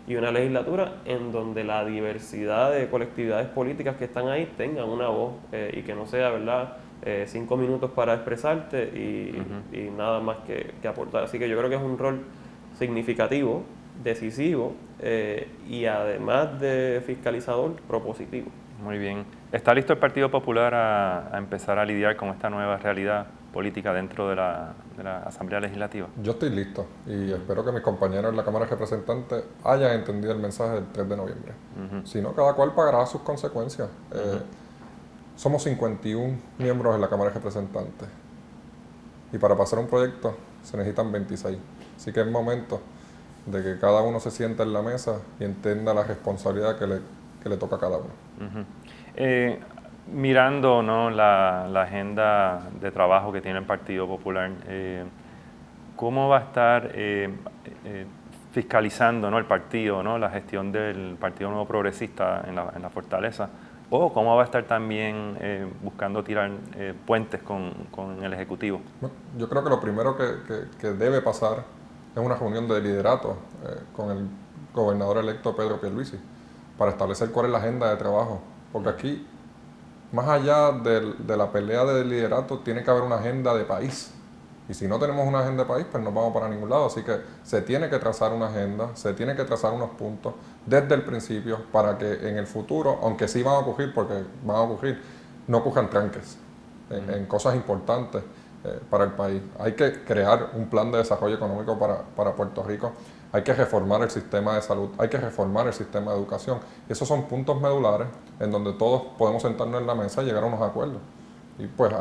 Y 0.09 0.17
una 0.17 0.33
legislatura 0.33 1.03
en 1.05 1.31
donde 1.31 1.63
la 1.63 1.85
diversidad 1.85 2.73
de 2.73 2.89
colectividades 2.89 3.47
políticas 3.49 3.97
que 3.97 4.07
están 4.07 4.27
ahí 4.29 4.53
tengan 4.57 4.89
una 4.89 5.09
voz 5.09 5.35
eh, 5.53 5.71
y 5.73 5.83
que 5.83 5.95
no 5.95 6.07
sea, 6.07 6.31
¿verdad?, 6.31 6.79
eh, 7.03 7.27
cinco 7.29 7.57
minutos 7.57 7.91
para 7.93 8.15
expresarte 8.15 8.85
y, 8.85 9.91
nada 9.97 10.21
más 10.21 10.39
que, 10.39 10.75
aportar. 10.89 11.25
Así 11.25 11.39
que 11.39 11.49
yo 11.49 11.57
creo 11.57 11.71
que 11.71 11.77
es 11.77 11.83
un 11.83 11.99
rol 11.99 12.23
significativo, 12.79 13.63
decisivo 14.03 14.75
eh, 15.01 15.49
y 15.69 15.87
además 15.87 16.61
de 16.61 17.03
fiscalizador, 17.07 17.73
propositivo. 17.89 18.51
Muy 18.83 18.99
bien. 18.99 19.25
¿Está 19.51 19.75
listo 19.75 19.93
el 19.93 19.99
Partido 19.99 20.31
Popular 20.31 20.75
a, 20.75 21.39
empezar 21.39 21.79
a 21.79 21.85
lidiar 21.85 22.17
con 22.17 22.29
esta 22.29 22.49
nueva 22.51 22.77
realidad 22.77 23.27
política 23.53 23.93
dentro 23.93 24.29
de 24.29 24.37
la, 24.37 24.75
Asamblea 25.25 25.61
Legislativa? 25.61 26.09
Yo 26.23 26.33
estoy 26.33 26.51
listo 26.51 26.87
y 27.07 27.31
espero 27.33 27.65
que 27.65 27.73
mis 27.73 27.83
compañeros 27.83 28.31
en 28.31 28.37
la 28.37 28.45
Cámara 28.45 28.65
de 28.65 28.73
Representantes 28.73 29.45
hayan 29.65 29.93
entendido 29.93 30.33
el 30.33 30.39
mensaje 30.39 30.75
del 30.75 30.87
3 30.93 31.09
de 31.09 31.17
noviembre. 31.17 31.53
Si 32.05 32.21
no, 32.21 32.35
cada 32.35 32.55
cual 32.55 32.75
pagará 32.75 33.07
sus 33.07 33.23
consecuencias. 33.23 33.89
Eh, 34.13 34.41
somos 35.39 35.63
51 35.63 36.37
miembros 36.59 36.97
en 36.97 37.01
la 37.01 37.09
Cámara 37.09 37.31
de 37.31 37.37
Representantes 37.37 38.09
y 39.33 39.39
para 39.39 39.57
pasar 39.57 39.79
un 39.79 39.87
proyecto 39.87 40.37
se 40.65 40.77
necesitan 40.77 41.13
26. 41.13 41.57
Así 41.97 42.13
que 42.13 42.23
es 42.23 42.27
momento 42.27 42.81
de 43.47 43.63
que 43.63 43.79
cada 43.79 44.03
uno 44.03 44.19
se 44.19 44.33
sienta 44.33 44.65
en 44.65 44.73
la 44.73 44.83
mesa 44.83 45.21
y 45.39 45.45
entienda 45.45 45.95
la 45.95 46.03
responsabilidad 46.03 46.77
que 46.77 46.89
le, 46.89 46.99
que 47.41 47.49
le 47.49 47.57
toca 47.57 47.77
a 47.77 47.79
cada 47.79 47.99
uno. 47.99 48.11
Eh, 49.15 49.61
mirando 50.13 50.83
¿no? 50.83 51.09
la, 51.09 51.67
agenda 51.83 52.69
de 52.81 52.91
trabajo 52.91 53.31
que 53.31 53.41
tiene 53.41 53.61
el 53.61 53.65
Partido 53.65 54.09
Popular, 54.09 54.51
eh, 54.67 55.05
¿cómo 55.95 56.29
va 56.29 56.39
a 56.39 56.41
estar 56.41 56.91
eh, 56.95 57.33
fiscalizando 58.51 59.31
¿no? 59.31 59.39
el 59.39 59.45
partido, 59.45 60.03
¿no? 60.03 60.19
la 60.19 60.31
gestión 60.31 60.73
del 60.73 61.17
Partido 61.21 61.51
Nuevo 61.51 61.69
Progresista 61.69 62.43
en 62.45 62.57
la, 62.57 62.73
en 62.75 62.83
la 62.83 62.91
Fortaleza? 62.91 63.49
O 63.91 64.13
cómo 64.13 64.37
va 64.37 64.43
a 64.43 64.45
estar 64.45 64.65
también 64.65 65.37
eh, 65.41 65.67
buscando 65.83 66.23
tirar 66.23 66.51
eh, 66.77 66.95
puentes 67.07 67.43
con, 67.43 67.73
el 68.23 68.33
Ejecutivo. 68.33 68.81
Yo 69.37 69.49
creo 69.49 69.65
que 69.65 69.71
lo 69.71 69.81
primero 69.81 70.17
que, 70.17 70.89
debe 70.93 71.23
pasar 71.23 71.65
es 72.15 72.23
una 72.23 72.35
reunión 72.35 72.69
de 72.69 72.81
liderato 72.81 73.37
eh, 73.65 73.81
con 73.95 74.11
el 74.11 74.29
gobernador 74.75 75.19
electo 75.19 75.55
Pedro 75.57 75.81
Pierluisi 75.81 76.19
para 76.77 76.91
establecer 76.93 77.31
cuál 77.31 77.47
es 77.47 77.53
la 77.53 77.59
agenda 77.59 77.91
de 77.91 77.97
trabajo. 77.97 78.41
Porque 78.73 78.91
aquí, 78.91 79.27
más 80.13 80.29
allá 80.29 80.73
de 80.73 81.37
la 81.37 81.51
pelea 81.51 81.85
de 81.85 82.05
liderato, 82.05 82.59
tiene 82.59 82.85
que 82.85 82.91
haber 82.91 83.03
una 83.03 83.17
agenda 83.17 83.55
de 83.55 83.65
país. 83.65 84.13
Y 84.69 84.75
si 84.75 84.87
no 84.87 84.99
tenemos 84.99 85.27
una 85.27 85.41
agenda 85.41 85.65
de 85.65 85.69
país, 85.69 85.87
pues 85.91 86.05
no 86.05 86.13
vamos 86.13 86.35
para 86.35 86.49
ningún 86.49 86.69
lado. 86.69 86.87
Así 86.87 87.03
que 87.03 87.17
se 87.43 87.63
tiene 87.63 87.89
que 87.89 87.99
trazar 87.99 88.33
una 88.33 88.49
agenda, 88.49 88.95
se 88.95 89.15
tiene 89.15 89.35
que 89.35 89.45
trazar 89.45 89.73
unos 89.73 89.91
puntos 89.91 90.35
desde 90.69 90.95
el 90.95 91.03
principio 91.03 91.65
para 91.73 91.97
que 91.97 92.29
en 92.29 92.37
el 92.37 92.47
futuro, 92.47 92.99
aunque 93.03 93.29
sí 93.29 93.43
van 93.43 93.55
a 93.55 93.59
ocurrir, 93.59 93.93
porque 93.95 94.25
van 94.45 94.57
a 94.57 94.61
ocurrir, 94.63 95.01
no 95.47 95.59
ocurran 95.59 95.89
tranques 95.89 96.37
en, 96.91 97.27
cosas 97.27 97.55
importantes 97.55 98.23
eh, 98.65 98.81
para 98.91 99.05
el 99.05 99.13
país. 99.13 99.43
Hay 99.59 99.73
que 99.73 100.05
crear 100.05 100.51
un 100.55 100.69
plan 100.69 100.91
de 100.91 100.99
desarrollo 100.99 101.37
económico 101.37 101.79
para, 101.79 102.03
para 102.03 102.35
Puerto 102.35 102.63
Rico, 102.63 102.93
hay 103.31 103.43
que 103.43 103.53
reformar 103.53 104.03
el 104.03 104.11
sistema 104.11 104.55
de 104.55 104.63
salud, 104.63 104.89
hay 104.97 105.09
que 105.09 105.19
reformar 105.19 105.67
el 105.67 105.75
sistema 105.75 106.13
de 106.13 106.19
educación. 106.19 106.61
Y 106.89 106.93
esos 106.93 107.07
son 107.07 107.25
puntos 107.25 107.61
medulares 107.61 108.09
en 108.41 108.51
donde 108.51 108.73
todos 108.73 109.03
podemos 109.19 109.43
sentarnos 109.43 109.81
en 109.81 109.87
la 109.87 109.95
mesa 109.95 110.23
y 110.23 110.27
llegar 110.27 110.45
a 110.45 110.47
unos 110.47 110.63
acuerdos. 110.63 110.99
Y 111.59 111.67
pues 111.67 111.93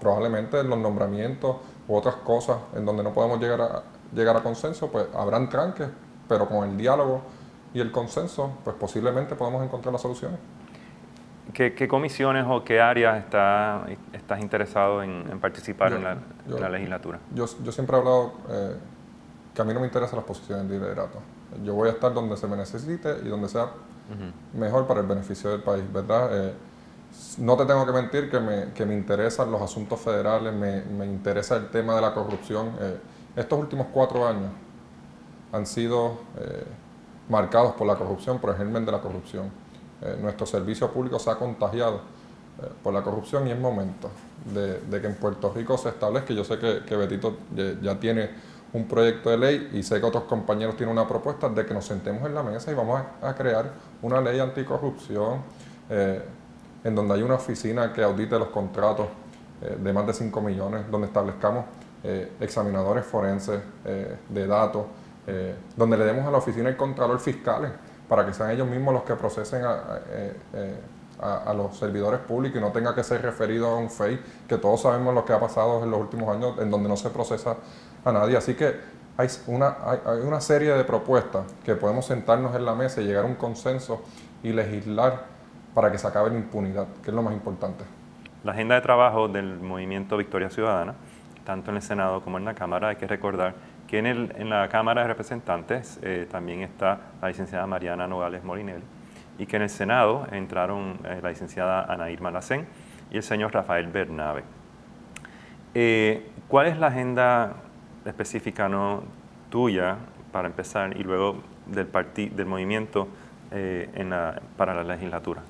probablemente 0.00 0.62
los 0.64 0.78
nombramientos 0.78 1.56
u 1.86 1.94
otras 1.94 2.16
cosas 2.16 2.56
en 2.74 2.84
donde 2.84 3.02
no 3.02 3.12
podemos 3.12 3.38
llegar 3.38 3.60
a, 3.60 3.82
llegar 4.12 4.36
a 4.36 4.42
consenso, 4.42 4.88
pues 4.88 5.06
habrán 5.14 5.48
tranques, 5.48 5.88
pero 6.28 6.48
con 6.48 6.68
el 6.68 6.76
diálogo 6.76 7.20
y 7.72 7.80
el 7.80 7.92
consenso, 7.92 8.52
pues 8.64 8.76
posiblemente 8.76 9.34
podemos 9.34 9.64
encontrar 9.64 9.92
las 9.92 10.02
soluciones. 10.02 10.38
¿Qué, 11.52 11.88
comisiones 11.88 12.46
o 12.48 12.62
qué 12.62 12.80
áreas 12.80 13.18
está, 13.18 13.84
estás 14.12 14.40
interesado 14.40 15.02
en, 15.02 15.40
participar 15.40 15.92
en, 15.92 16.04
la, 16.04 16.68
legislatura? 16.68 17.18
Yo, 17.34 17.46
yo, 17.64 17.72
siempre 17.72 17.96
he 17.96 17.98
hablado 17.98 18.32
eh, 18.48 18.76
que 19.52 19.62
a 19.62 19.64
mí 19.64 19.74
no 19.74 19.80
me 19.80 19.86
interesan 19.86 20.16
las 20.16 20.24
posiciones 20.24 20.68
de 20.68 20.78
liderato. 20.78 21.18
Yo 21.64 21.74
voy 21.74 21.88
a 21.88 21.92
estar 21.92 22.14
donde 22.14 22.36
se 22.36 22.46
me 22.46 22.56
necesite 22.56 23.16
y 23.24 23.28
donde 23.28 23.48
sea 23.48 23.70
mejor 24.54 24.86
para 24.86 25.00
el 25.00 25.06
beneficio 25.06 25.50
del 25.50 25.62
país, 25.62 25.84
¿verdad? 25.92 26.30
Eh, 26.32 26.54
no 27.38 27.56
te 27.56 27.66
tengo 27.66 27.84
que 27.86 27.92
mentir 27.92 28.30
que 28.30 28.40
me, 28.40 28.72
que 28.72 28.86
me 28.86 28.94
interesan 28.94 29.50
los 29.50 29.60
asuntos 29.60 30.00
federales, 30.00 30.52
me, 30.54 30.82
me, 30.82 31.06
interesa 31.06 31.56
el 31.56 31.68
tema 31.68 31.94
de 31.94 32.00
la 32.00 32.14
corrupción. 32.14 32.72
Eh, 32.80 32.98
estos 33.36 33.58
últimos 33.58 33.88
cuatro 33.92 34.26
años 34.26 34.50
han 35.52 35.66
sido 35.66 36.20
eh, 36.38 36.64
marcados 37.30 37.72
por 37.72 37.86
la 37.86 37.96
corrupción, 37.96 38.38
por 38.38 38.50
el 38.50 38.56
germen 38.56 38.84
de 38.84 38.92
la 38.92 39.00
corrupción. 39.00 39.50
Eh, 40.02 40.18
nuestro 40.20 40.46
servicio 40.46 40.90
público 40.90 41.18
se 41.18 41.30
ha 41.30 41.36
contagiado 41.36 42.20
por 42.82 42.92
la 42.92 43.00
corrupción 43.00 43.48
y 43.48 43.52
es 43.52 43.58
momento 43.58 44.10
de, 44.52 45.00
que 45.00 45.06
en 45.06 45.14
Puerto 45.14 45.50
Rico 45.50 45.78
se 45.78 45.88
establezca. 45.88 46.34
Yo 46.34 46.44
sé 46.44 46.58
que, 46.58 46.94
Betito 46.94 47.38
ya 47.80 47.98
tiene 47.98 48.28
un 48.74 48.86
proyecto 48.86 49.30
de 49.30 49.38
ley 49.38 49.70
y 49.72 49.82
sé 49.82 49.98
que 49.98 50.04
otros 50.04 50.24
compañeros 50.24 50.76
tienen 50.76 50.94
una 50.94 51.08
propuesta 51.08 51.48
de 51.48 51.64
que 51.64 51.72
nos 51.72 51.86
sentemos 51.86 52.22
en 52.26 52.34
la 52.34 52.42
mesa 52.42 52.70
y 52.70 52.74
vamos 52.74 53.00
a, 53.22 53.34
crear 53.34 53.72
una 54.02 54.20
ley 54.20 54.38
anticorrupción 54.40 55.38
en 56.84 56.94
donde 56.94 57.14
hay 57.14 57.22
una 57.22 57.34
oficina 57.34 57.92
que 57.92 58.02
audite 58.02 58.38
los 58.38 58.48
contratos 58.48 59.06
eh, 59.62 59.76
de 59.78 59.92
más 59.92 60.06
de 60.06 60.14
5 60.14 60.40
millones, 60.40 60.90
donde 60.90 61.06
establezcamos 61.06 61.66
eh, 62.02 62.32
examinadores 62.40 63.04
forenses 63.04 63.60
eh, 63.84 64.16
de 64.28 64.46
datos, 64.46 64.86
donde 65.76 65.96
le 65.96 66.04
demos 66.04 66.26
a 66.26 66.30
la 66.30 66.38
oficina 66.38 66.68
el 66.68 66.76
contralor 66.76 67.20
fiscales 67.20 67.70
para 68.08 68.26
que 68.26 68.34
sean 68.34 68.50
ellos 68.50 68.66
mismos 68.66 68.92
los 68.92 69.04
que 69.04 69.14
procesen 69.14 69.62
a, 69.64 71.54
los 71.54 71.76
servidores 71.76 72.18
públicos 72.20 72.58
y 72.58 72.60
no 72.60 72.72
tenga 72.72 72.94
que 72.94 73.04
ser 73.04 73.22
referido 73.22 73.68
a 73.68 73.76
un 73.76 73.88
FEI, 73.88 74.20
que 74.48 74.56
todos 74.58 74.82
sabemos 74.82 75.14
lo 75.14 75.24
que 75.24 75.32
ha 75.32 75.38
pasado 75.38 75.84
en 75.84 75.90
los 75.90 76.00
últimos 76.00 76.34
años 76.34 76.58
en 76.58 76.70
donde 76.70 76.88
no 76.88 76.96
se 76.96 77.10
procesa 77.10 77.56
a 78.04 78.10
nadie. 78.10 78.36
Así 78.36 78.54
que 78.54 78.74
hay 79.16 79.28
una, 79.46 79.76
hay 79.84 80.20
una 80.26 80.40
serie 80.40 80.72
de 80.72 80.82
propuestas 80.82 81.44
que 81.64 81.76
podemos 81.76 82.06
sentarnos 82.06 82.56
en 82.56 82.64
la 82.64 82.74
mesa 82.74 83.00
y 83.00 83.04
llegar 83.04 83.24
a 83.24 83.28
un 83.28 83.36
consenso 83.36 84.02
y 84.42 84.52
legislar 84.52 85.26
para 85.74 85.92
que 85.92 85.98
se 85.98 86.06
acabe 86.06 86.30
la 86.30 86.36
impunidad, 86.36 86.86
que 87.02 87.10
es 87.10 87.14
lo 87.14 87.22
más 87.22 87.34
importante. 87.34 87.84
La 88.42 88.52
agenda 88.52 88.74
de 88.74 88.80
trabajo 88.80 89.28
del 89.28 89.60
movimiento 89.60 90.16
Victoria 90.16 90.50
Ciudadana, 90.50 90.94
tanto 91.44 91.70
en 91.70 91.76
el 91.76 91.82
Senado 91.82 92.22
como 92.22 92.38
en 92.38 92.44
la 92.44 92.54
Cámara, 92.54 92.88
hay 92.88 92.96
que 92.96 93.06
recordar 93.06 93.54
que 93.90 93.98
en, 93.98 94.06
el, 94.06 94.32
en 94.38 94.48
la 94.48 94.68
Cámara 94.68 95.02
de 95.02 95.08
Representantes 95.08 95.98
eh, 96.02 96.28
también 96.30 96.60
está 96.60 97.00
la 97.20 97.26
licenciada 97.26 97.66
Mariana 97.66 98.06
Nogales 98.06 98.44
Molinelli 98.44 98.84
y 99.36 99.46
que 99.46 99.56
en 99.56 99.62
el 99.62 99.68
Senado 99.68 100.28
entraron 100.30 101.00
eh, 101.04 101.18
la 101.20 101.30
licenciada 101.30 101.82
Ana 101.92 102.08
Irma 102.08 102.30
Lacén 102.30 102.68
y 103.10 103.16
el 103.16 103.24
señor 103.24 103.52
Rafael 103.52 103.88
Bernabe. 103.88 104.44
Eh, 105.74 106.30
¿Cuál 106.46 106.68
es 106.68 106.78
la 106.78 106.86
agenda 106.86 107.56
específica 108.04 108.68
no, 108.68 109.02
tuya 109.50 109.96
para 110.30 110.46
empezar 110.46 110.96
y 110.96 111.02
luego 111.02 111.42
del, 111.66 111.88
del 112.36 112.46
movimiento 112.46 113.08
en 113.50 114.14
para 114.56 114.72
la 114.72 114.84
legislatura? 114.84 115.42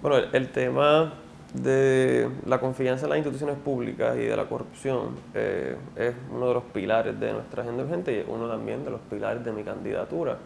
Bueno, 0.00 0.28
el, 0.32 0.48
tema 0.50 1.12
de 1.54 2.28
la 2.46 2.58
confianza 2.58 3.06
en 3.06 3.10
las 3.10 3.18
instituciones 3.18 3.56
públicas 3.56 4.16
y 4.16 4.24
de 4.24 4.36
la 4.36 4.46
corrupción 4.46 5.10
eh, 5.34 5.76
es 5.96 6.14
uno 6.32 6.48
de 6.48 6.54
los 6.54 6.64
pilares 6.64 7.18
de 7.18 7.32
nuestra 7.32 7.62
agenda 7.62 7.84
urgente 7.84 8.12
y 8.12 8.24
uno 8.28 8.48
también 8.48 8.84
de 8.84 8.90
los 8.90 9.00
pilares 9.02 9.44
de 9.44 9.52
mi 9.52 9.62
candidatura. 9.62 10.36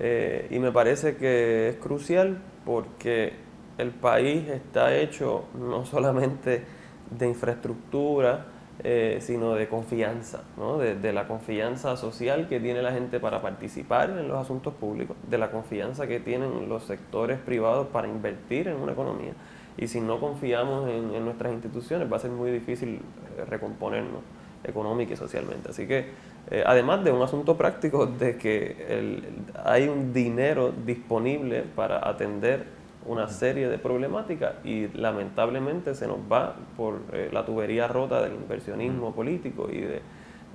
Eh, 0.00 0.48
y 0.50 0.58
me 0.58 0.72
parece 0.72 1.16
que 1.16 1.68
es 1.68 1.76
crucial 1.76 2.38
porque 2.64 3.34
el 3.76 3.90
país 3.90 4.48
está 4.48 4.96
hecho 4.96 5.44
no 5.58 5.84
solamente 5.84 6.64
de 7.10 7.28
infraestructura, 7.28 8.46
eh, 8.82 9.18
sino 9.20 9.54
de 9.54 9.68
confianza, 9.68 10.42
¿no? 10.56 10.78
de, 10.78 11.12
la 11.12 11.26
confianza 11.26 11.96
social 11.96 12.46
que 12.48 12.60
tiene 12.60 12.82
la 12.82 12.92
gente 12.92 13.20
para 13.20 13.40
participar 13.40 14.10
en 14.10 14.28
los 14.28 14.38
asuntos 14.38 14.74
públicos, 14.74 15.16
de 15.28 15.38
la 15.38 15.50
confianza 15.50 16.06
que 16.06 16.20
tienen 16.20 16.68
los 16.68 16.84
sectores 16.84 17.38
privados 17.38 17.88
para 17.88 18.06
invertir 18.08 18.68
en 18.68 18.76
una 18.76 18.92
economía. 18.92 19.32
Y 19.78 19.88
si 19.88 20.00
no 20.00 20.18
confiamos 20.20 20.88
en, 20.88 21.24
nuestras 21.24 21.52
instituciones, 21.52 22.10
va 22.10 22.16
a 22.16 22.20
ser 22.20 22.30
muy 22.30 22.50
difícil 22.50 23.00
eh, 23.38 23.44
recomponernos 23.44 24.20
económica 24.64 25.14
y 25.14 25.16
socialmente. 25.16 25.70
Así 25.70 25.86
que 25.86 26.10
Eh, 26.48 26.62
además 26.64 27.02
de 27.02 27.10
un 27.10 27.22
asunto 27.22 27.56
práctico 27.56 28.06
de 28.06 28.36
que 28.36 29.20
hay 29.64 29.88
un 29.88 30.12
dinero 30.12 30.72
disponible 30.84 31.64
para 31.74 32.08
atender 32.08 32.66
una 33.04 33.28
serie 33.28 33.68
de 33.68 33.78
problemáticas 33.78 34.54
y 34.64 34.88
lamentablemente 34.88 35.94
se 35.94 36.06
nos 36.06 36.18
va 36.30 36.54
por 36.76 37.00
eh, 37.12 37.30
la 37.32 37.44
tubería 37.44 37.88
rota 37.88 38.22
del 38.22 38.34
inversionismo 38.34 39.12
político 39.12 39.68
y 39.70 39.80
de 39.80 40.00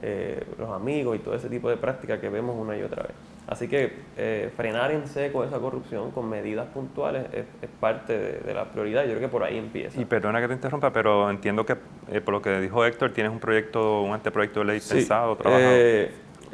eh, 0.01 0.43
los 0.57 0.69
amigos 0.69 1.17
y 1.17 1.19
todo 1.19 1.35
ese 1.35 1.49
tipo 1.49 1.69
de 1.69 1.77
prácticas 1.77 2.19
que 2.19 2.29
vemos 2.29 2.55
una 2.57 2.77
y 2.77 2.83
otra 2.83 3.03
vez. 3.03 3.15
Así 3.47 3.67
que 3.67 3.93
eh, 4.17 4.51
frenar 4.55 4.91
en 4.91 5.07
seco 5.07 5.43
esa 5.43 5.59
corrupción 5.59 6.11
con 6.11 6.29
medidas 6.29 6.67
puntuales 6.67 7.25
es, 7.33 7.45
parte 7.79 8.17
de, 8.17 8.53
la 8.53 8.65
prioridad. 8.65 9.03
Yo 9.03 9.09
creo 9.09 9.21
que 9.21 9.27
por 9.27 9.43
ahí 9.43 9.57
empieza. 9.57 9.99
Y 9.99 10.05
perdona 10.05 10.39
que 10.39 10.47
te 10.47 10.53
interrumpa, 10.53 10.93
pero 10.93 11.29
entiendo 11.29 11.65
que 11.65 11.75
por 11.75 12.33
lo 12.33 12.41
que 12.41 12.59
dijo 12.61 12.85
Héctor, 12.85 13.11
tienes 13.11 13.31
un 13.31 13.39
proyecto, 13.39 14.03
un 14.03 14.13
anteproyecto 14.13 14.61
de 14.61 14.65
ley 14.67 14.79
pensado, 14.79 15.35
trabajado. 15.35 15.75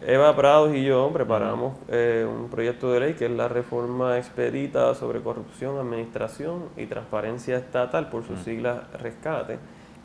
Eva 0.05 0.35
Prados 0.35 0.75
y 0.75 0.83
yo 0.83 1.09
preparamos 1.11 1.75
eh, 1.87 2.25
un 2.29 2.49
proyecto 2.49 2.91
de 2.91 2.99
ley 2.99 3.13
que 3.13 3.25
es 3.25 3.31
la 3.31 3.47
reforma 3.47 4.17
expedita 4.17 4.93
sobre 4.93 5.21
corrupción, 5.21 5.79
administración 5.79 6.65
y 6.77 6.85
transparencia 6.85 7.57
estatal, 7.57 8.09
por 8.09 8.23
sus 8.23 8.39
siglas 8.39 8.79
rescate. 9.01 9.57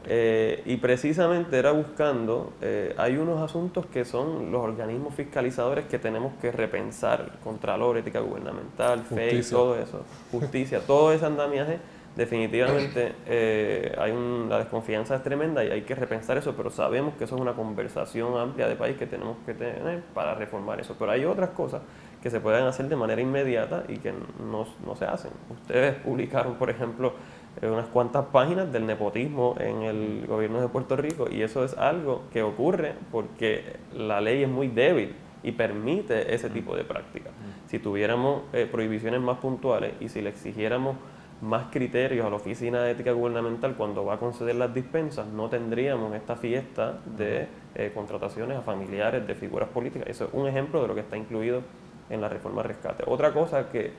Eh, 0.04 0.62
y 0.66 0.76
precisamente 0.78 1.58
era 1.58 1.72
buscando, 1.72 2.54
eh, 2.60 2.94
hay 2.98 3.16
unos 3.16 3.40
asuntos 3.40 3.86
que 3.86 4.04
son 4.04 4.50
los 4.50 4.62
organismos 4.62 5.14
fiscalizadores 5.14 5.84
que 5.86 5.98
tenemos 5.98 6.32
que 6.40 6.50
repensar, 6.50 7.38
Contralor, 7.44 7.98
ética 7.98 8.20
gubernamental, 8.20 9.02
FEI, 9.04 9.42
todo 9.42 9.78
eso, 9.78 10.02
justicia, 10.30 10.80
todo 10.80 11.12
ese 11.12 11.26
andamiaje 11.26 11.78
definitivamente 12.16 13.14
eh, 13.26 13.94
hay 13.98 14.12
la 14.48 14.58
desconfianza 14.58 15.16
es 15.16 15.22
tremenda 15.22 15.64
y 15.64 15.70
hay 15.70 15.82
que 15.82 15.94
repensar 15.94 16.36
eso, 16.36 16.54
pero 16.56 16.70
sabemos 16.70 17.14
que 17.14 17.24
eso 17.24 17.36
es 17.36 17.40
una 17.40 17.54
conversación 17.54 18.36
amplia 18.38 18.68
de 18.68 18.76
país 18.76 18.96
que 18.96 19.06
tenemos 19.06 19.38
que 19.46 19.54
tener 19.54 20.02
para 20.14 20.34
reformar 20.34 20.80
eso. 20.80 20.94
Pero 20.98 21.10
hay 21.10 21.24
otras 21.24 21.50
cosas 21.50 21.80
que 22.22 22.30
se 22.30 22.40
pueden 22.40 22.64
hacer 22.64 22.88
de 22.88 22.96
manera 22.96 23.20
inmediata 23.20 23.84
y 23.88 23.96
que 23.96 24.12
no, 24.12 24.66
no 24.86 24.96
se 24.96 25.06
hacen. 25.06 25.30
Ustedes 25.50 25.94
publicaron, 25.96 26.54
por 26.54 26.70
ejemplo, 26.70 27.14
unas 27.70 27.86
cuantas 27.86 28.26
páginas 28.26 28.72
del 28.72 28.86
nepotismo 28.86 29.54
en 29.58 29.82
el 29.82 30.26
gobierno 30.26 30.60
de 30.60 30.68
Puerto 30.68 30.96
Rico 30.96 31.28
y 31.30 31.42
eso 31.42 31.64
es 31.64 31.76
algo 31.78 32.22
que 32.32 32.42
ocurre 32.42 32.94
porque 33.12 33.76
la 33.94 34.20
ley 34.20 34.42
es 34.42 34.48
muy 34.48 34.68
débil 34.68 35.14
y 35.42 35.52
permite 35.52 36.34
ese 36.34 36.50
tipo 36.50 36.76
de 36.76 36.84
práctica. 36.84 37.30
Si 37.68 37.78
tuviéramos 37.78 38.42
eh, 38.52 38.68
prohibiciones 38.70 39.20
más 39.20 39.38
puntuales 39.38 39.94
y 40.00 40.08
si 40.08 40.22
le 40.22 40.30
exigiéramos 40.30 40.96
más 41.40 41.66
criterios 41.72 42.24
a 42.24 42.30
la 42.30 42.36
Oficina 42.36 42.82
de 42.82 42.92
Ética 42.92 43.12
Gubernamental 43.12 43.74
cuando 43.74 44.04
va 44.04 44.14
a 44.14 44.18
conceder 44.18 44.54
las 44.54 44.72
dispensas, 44.72 45.26
no 45.26 45.48
tendríamos 45.48 46.14
esta 46.14 46.36
fiesta 46.36 47.00
de 47.16 47.48
eh, 47.74 47.90
contrataciones 47.92 48.58
a 48.58 48.62
familiares 48.62 49.26
de 49.26 49.34
figuras 49.34 49.68
políticas. 49.68 50.08
Eso 50.08 50.26
es 50.26 50.30
un 50.32 50.46
ejemplo 50.46 50.80
de 50.82 50.88
lo 50.88 50.94
que 50.94 51.00
está 51.00 51.16
incluido 51.16 51.62
en 52.10 52.20
la 52.20 52.28
reforma 52.28 52.62
rescate. 52.62 53.02
Otra 53.06 53.32
cosa 53.32 53.68
que, 53.70 53.92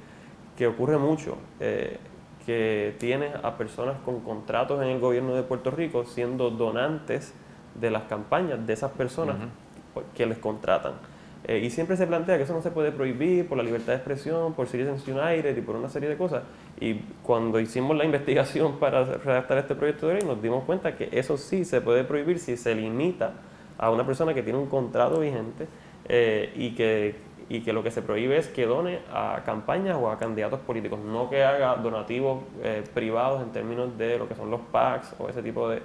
que 0.58 0.68
ocurre 0.68 0.98
mucho, 0.98 1.38
eh, 1.60 1.98
que 2.46 2.96
tiene 3.00 3.32
a 3.42 3.58
personas 3.58 3.98
con 4.06 4.20
contratos 4.22 4.82
en 4.82 4.90
el 4.90 5.00
gobierno 5.00 5.34
de 5.34 5.44
Puerto 5.44 5.72
Rico 5.72 6.06
siendo 6.06 6.50
donantes 6.50 7.34
de 7.80 7.92
las 7.92 8.04
campañas 8.04 8.66
de 8.66 8.74
esas 8.74 8.92
personas 8.92 9.38
que 10.16 10.26
les 10.26 10.38
contratan. 10.38 10.94
Eh, 11.46 11.60
y 11.60 11.70
siempre 11.70 11.98
se 11.98 12.08
plantea 12.08 12.38
que 12.38 12.44
eso 12.44 12.54
no 12.54 12.62
se 12.62 12.72
puede 12.72 12.92
prohibir 12.92 13.48
por 13.48 13.58
la 13.58 13.64
libertad 13.64 13.88
de 13.88 13.96
expresión, 13.96 14.54
por 14.54 14.68
Citizens 14.68 15.06
United 15.06 15.58
y 15.58 15.62
por 15.62 15.76
una 15.76 15.90
serie 15.90 16.08
de 16.08 16.16
cosas. 16.16 16.44
Y 16.80 17.02
cuando 17.22 17.60
hicimos 17.60 17.98
la 17.98 18.06
investigación 18.06 18.78
para 18.80 19.04
redactar 19.04 19.58
este 19.58 19.76
proyecto 19.76 20.08
de 20.08 20.16
ley, 20.16 20.24
nos 20.26 20.42
dimos 20.42 20.64
cuenta 20.64 20.96
que 20.96 21.10
eso 21.12 21.38
sí 21.38 21.66
se 21.66 21.82
puede 21.82 22.06
prohibir 22.06 22.40
si 22.40 22.56
se 22.56 22.74
limita 22.74 23.34
a 23.78 23.92
una 23.92 24.06
persona 24.06 24.34
que 24.34 24.42
tiene 24.42 24.60
un 24.60 24.68
contrato 24.68 25.20
vigente 25.20 25.68
eh, 26.08 26.54
y, 26.56 26.76
que, 26.76 27.16
y 27.54 27.62
que 27.62 27.72
lo 27.72 27.84
que 27.84 27.92
se 27.92 28.02
prohíbe 28.02 28.38
es 28.38 28.48
que 28.48 28.66
done 28.66 29.00
a 29.14 29.42
campañas 29.46 29.98
o 30.00 30.10
a 30.10 30.18
candidatos 30.18 30.60
políticos, 30.60 31.00
no 31.00 31.30
que 31.30 31.44
haga 31.44 31.76
donativos 31.76 32.44
eh, 32.64 32.84
privados 32.94 33.42
en 33.42 33.52
términos 33.52 33.98
de 33.98 34.18
lo 34.18 34.28
que 34.28 34.36
son 34.36 34.50
los 34.50 34.62
PACs 34.62 35.16
o 35.20 35.30
ese 35.30 35.42
tipo 35.42 35.70
de 35.70 35.82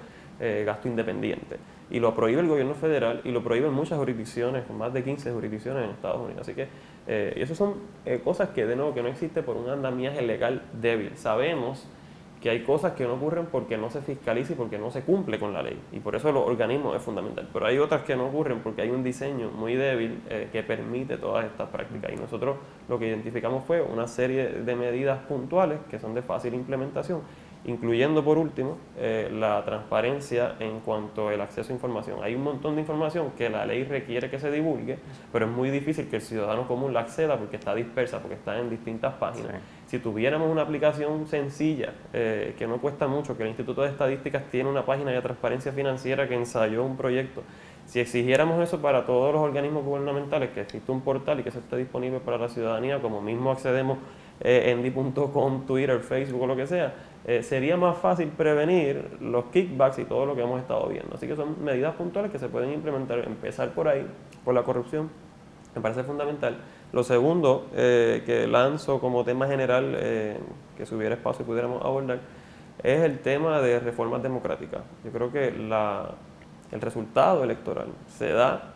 gasto 0.65 0.87
independiente 0.87 1.59
y 1.91 2.01
lo 2.01 2.15
prohíbe 2.15 2.41
el 2.41 2.49
gobierno 2.49 2.75
federal 2.75 3.21
y 3.25 3.31
lo 3.31 3.43
prohíben 3.43 3.73
muchas 3.73 3.99
jurisdicciones, 3.99 4.69
más 4.71 4.93
de 4.93 5.03
15 5.03 5.33
jurisdicciones 5.33 5.85
en 5.85 5.91
Estados 5.91 6.21
Unidos. 6.21 6.43
Así 6.43 6.55
que 6.55 6.69
eh, 7.07 7.33
esas 7.37 7.57
son 7.57 7.75
eh, 8.05 8.21
cosas 8.23 8.51
que 8.51 8.67
de 8.67 8.77
nuevo 8.77 8.95
que 8.95 9.03
no 9.03 9.09
existe 9.09 9.43
por 9.43 9.57
un 9.57 9.71
andamiaje 9.71 10.21
legal 10.23 10.63
débil. 10.73 11.17
Sabemos 11.17 11.87
que 12.41 12.51
hay 12.51 12.63
cosas 12.63 12.93
que 12.93 13.05
no 13.05 13.15
ocurren 13.15 13.47
porque 13.47 13.77
no 13.77 13.91
se 13.91 14.01
fiscaliza 14.01 14.53
y 14.53 14.57
porque 14.57 14.79
no 14.79 14.91
se 14.91 15.03
cumple 15.03 15.39
con 15.39 15.53
la 15.53 15.63
ley. 15.63 15.79
Y 15.93 16.01
por 16.01 16.15
eso 16.15 16.31
los 16.31 16.47
organismos 16.47 16.95
es 16.97 17.03
fundamental. 17.03 17.49
Pero 17.53 17.67
hay 17.67 17.79
otras 17.79 18.03
que 18.03 18.17
no 18.17 18.27
ocurren 18.27 18.61
porque 18.61 18.83
hay 18.83 18.91
un 18.91 19.03
diseño 19.03 19.51
muy 19.51 19.75
débil 19.75 20.23
eh, 20.29 20.49
que 20.53 20.63
permite 20.63 21.17
todas 21.17 21.45
estas 21.45 21.69
prácticas. 21.69 22.13
Y 22.13 22.17
nosotros 22.17 22.57
lo 22.89 22.99
que 22.99 23.09
identificamos 23.09 23.65
fue 23.65 23.83
una 23.83 24.07
serie 24.07 24.49
de 24.49 24.77
medidas 24.77 25.19
puntuales 25.27 25.81
que 25.91 25.99
son 25.99 26.15
de 26.15 26.23
fácil 26.23 26.55
implementación 26.55 27.23
incluyendo 27.65 28.25
por 28.25 28.39
último 28.39 28.79
eh, 28.97 29.31
la 29.33 29.65
transparencia 29.65 30.55
en 30.61 30.81
cuanto 30.81 31.29
al 31.29 31.41
acceso 31.41 31.73
a 31.73 31.75
información. 31.75 32.19
Hay 32.23 32.35
un 32.35 32.43
montón 32.43 32.75
de 32.75 32.83
información 32.83 33.33
que 33.37 33.49
la 33.51 33.67
ley 33.67 33.85
requiere 33.85 34.31
que 34.31 34.39
se 34.39 34.51
divulgue, 34.51 34.99
pero 35.33 35.47
es 35.47 35.51
muy 35.51 35.71
difícil 35.71 36.09
que 36.09 36.17
el 36.17 36.23
ciudadano 36.23 36.67
común 36.67 36.93
la 36.93 37.01
acceda 37.01 37.37
porque 37.37 37.57
está 37.57 37.75
dispersa, 37.75 38.21
porque 38.21 38.37
está 38.37 38.59
en 38.59 38.71
distintas 38.71 39.15
páginas. 39.15 39.53
Si 39.87 39.99
tuviéramos 39.99 40.51
una 40.51 40.63
aplicación 40.63 41.27
sencilla, 41.27 41.95
eh, 42.13 42.55
que 42.59 42.67
no 42.67 42.79
cuesta 42.79 43.07
mucho, 43.07 43.37
que 43.37 43.43
el 43.43 43.49
Instituto 43.51 43.83
de 43.83 43.89
Estadísticas 43.89 44.45
tiene 44.51 44.69
una 44.69 44.85
página 44.85 45.11
de 45.11 45.21
transparencia 45.21 45.73
financiera 45.73 46.29
que 46.29 46.35
ensayó 46.35 46.85
un 46.85 46.97
proyecto, 46.97 47.43
si 47.89 48.01
exigiéramos 48.01 48.63
eso 48.63 48.83
para 48.83 49.07
todos 49.07 49.33
los 49.33 49.41
organismos 49.41 49.83
gubernamentales, 49.83 50.51
que 50.51 50.61
existe 50.61 50.93
un 50.93 51.01
portal 51.01 51.41
y 51.41 51.43
que 51.43 51.51
se 51.51 51.61
esté 51.61 51.79
disponible 51.79 52.21
para 52.21 52.37
la 52.37 52.51
ciudadanía, 52.51 53.01
como 53.01 53.23
mismo 53.23 53.51
accedemos 53.51 53.97
eh, 54.41 54.65
en 54.67 54.83
di.com, 54.83 55.67
Twitter, 55.67 55.99
Facebook 56.01 56.43
o 56.43 56.47
lo 56.47 56.55
que 56.55 56.67
sea, 56.67 56.93
eh, 57.29 57.43
sería 57.43 57.77
más 57.77 57.99
fácil 57.99 58.29
prevenir 58.29 59.19
los 59.21 59.45
kickbacks 59.53 59.99
y 59.99 60.07
todo 60.07 60.25
lo 60.25 60.35
que 60.35 60.41
hemos 60.41 60.63
estado 60.63 60.89
viendo. 60.89 61.15
Así 61.15 61.27
que 61.27 61.37
son 61.37 61.63
medidas 61.63 61.95
puntuales 61.95 62.33
que 62.33 62.39
se 62.39 62.49
pueden 62.49 62.73
implementar, 62.73 63.19
empezar 63.19 63.69
por 63.75 63.87
ahí, 63.87 64.07
por 64.47 64.55
la 64.55 64.63
corrupción, 64.63 65.11
me 65.75 65.83
parece 65.83 66.05
fundamental. 66.05 66.57
Lo 66.91 67.05
segundo 67.05 67.67
eh, 67.75 68.23
que 68.25 68.47
lanzo 68.47 68.99
como 68.99 69.25
tema 69.25 69.47
general, 69.47 69.95
eh, 69.99 70.39
que 70.75 70.87
si 70.87 70.95
hubiera 70.95 71.17
espacio 71.17 71.45
pudiéramos 71.45 71.85
abordar, 71.85 72.21
es 72.83 73.03
el 73.03 73.19
tema 73.19 73.61
de 73.61 73.79
reformas 73.79 74.23
democráticas. 74.23 74.81
Yo 75.05 75.11
creo 75.11 75.31
que 75.31 75.51
la, 75.51 76.13
el 76.73 76.81
resultado 76.81 77.45
electoral 77.45 77.89
se 78.07 78.33
da 78.33 78.73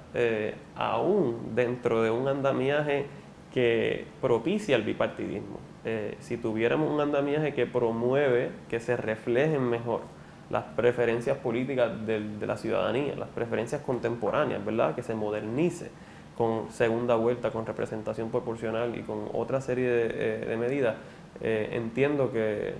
aún 0.77 1.55
dentro 1.55 2.03
de 2.03 2.11
un 2.11 2.29
andamiaje 2.29 3.07
que 3.51 4.05
propicia 4.21 4.77
el 4.77 4.83
bipartidismo. 4.83 5.72
Eh, 5.85 6.17
si 6.21 6.37
tuviéramos 6.37 6.91
un 6.91 7.01
andamiaje 7.01 7.55
que 7.55 7.67
promueve 7.67 8.51
que 8.71 8.79
se 8.79 8.97
reflejen 8.97 9.63
mejor 9.63 10.03
las 10.49 10.63
preferencias 10.65 11.39
políticas 11.39 12.07
de, 12.07 12.21
la 12.47 12.57
ciudadanía, 12.57 13.17
las 13.17 13.29
preferencias 13.31 13.81
contemporáneas, 13.81 14.65
¿verdad? 14.65 14.95
Que 14.95 15.03
se 15.03 15.15
modernice 15.15 15.91
con 16.37 16.71
segunda 16.71 17.17
vuelta, 17.17 17.51
con 17.51 17.67
representación 17.67 18.31
proporcional 18.31 18.97
y 18.97 19.03
con 19.03 19.29
otra 19.33 19.61
serie 19.61 19.89
de, 19.89 20.53
eh, 20.53 20.57
medidas. 20.57 20.97
Eh, 21.41 21.71
entiendo 21.73 22.31
que, 22.31 22.75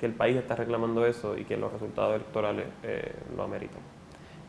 el 0.00 0.12
país 0.14 0.36
está 0.36 0.56
reclamando 0.56 1.06
eso 1.06 1.38
y 1.38 1.44
que 1.44 1.56
los 1.56 1.72
resultados 1.72 2.16
electorales 2.16 2.66
lo 3.36 3.42
ameritan. 3.44 3.80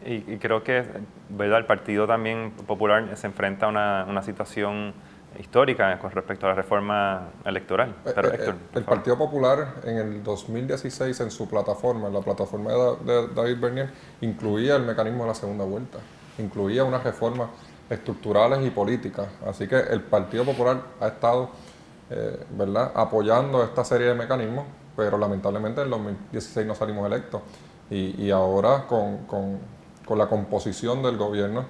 Y, 0.03 0.37
creo 0.37 0.63
que 0.63 0.83
¿verdad? 1.29 1.59
el 1.59 1.65
Partido 1.65 2.07
también 2.07 2.51
Popular 2.65 3.17
se 3.17 3.27
enfrenta 3.27 3.65
a 3.65 3.69
una, 3.69 4.05
una 4.07 4.23
situación 4.23 4.93
histórica 5.39 5.97
con 5.99 6.11
respecto 6.11 6.45
a 6.45 6.49
la 6.49 6.55
reforma 6.55 7.29
electoral. 7.45 7.95
Eh, 8.05 8.11
Pero, 8.13 8.33
eh, 8.33 8.53
el 8.75 8.83
Partido 8.83 9.17
Popular 9.17 9.75
en 9.83 9.97
el 9.97 10.23
2016 10.23 11.19
en 11.21 11.31
su 11.31 11.47
plataforma, 11.49 12.07
en 12.07 12.13
la 12.13 12.19
plataforma 12.19 12.71
de, 12.71 13.27
David 13.33 13.57
Bernier, 13.59 13.89
incluía 14.21 14.75
el 14.75 14.83
mecanismo 14.83 15.23
de 15.23 15.29
la 15.29 15.35
segunda 15.35 15.63
vuelta, 15.63 15.99
incluía 16.37 16.83
unas 16.83 17.03
reformas 17.03 17.49
estructurales 17.89 18.65
y 18.65 18.69
políticas. 18.69 19.27
Así 19.47 19.67
que 19.67 19.79
el 19.79 20.01
Partido 20.01 20.43
Popular 20.43 20.81
ha 20.99 21.07
estado 21.07 21.49
eh, 22.09 22.45
¿verdad? 22.51 22.91
apoyando 22.93 23.63
esta 23.63 23.83
serie 23.85 24.07
de 24.07 24.15
mecanismos, 24.15 24.65
pero 24.95 25.17
lamentablemente 25.17 25.81
en 25.81 25.85
el 25.85 25.91
2016 25.91 26.67
no 26.67 26.75
salimos 26.75 27.07
electos. 27.07 27.41
Y, 27.89 28.23
y 28.23 28.29
ahora 28.29 28.85
con, 28.87 29.25
con, 29.25 29.57
con 30.05 30.17
la 30.17 30.27
composición 30.27 31.01
del 31.01 31.17
gobierno, 31.17 31.65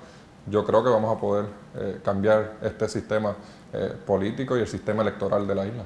yo 0.49 0.65
creo 0.65 0.83
que 0.83 0.89
vamos 0.89 1.15
a 1.15 1.19
poder 1.19 1.45
eh, 1.75 1.99
cambiar 2.03 2.57
este 2.61 2.87
sistema 2.87 3.35
eh, 3.71 3.93
político 4.05 4.57
y 4.57 4.61
el 4.61 4.67
sistema 4.67 5.03
electoral 5.03 5.45
de 5.45 5.53
la 5.53 5.67
isla. 5.67 5.83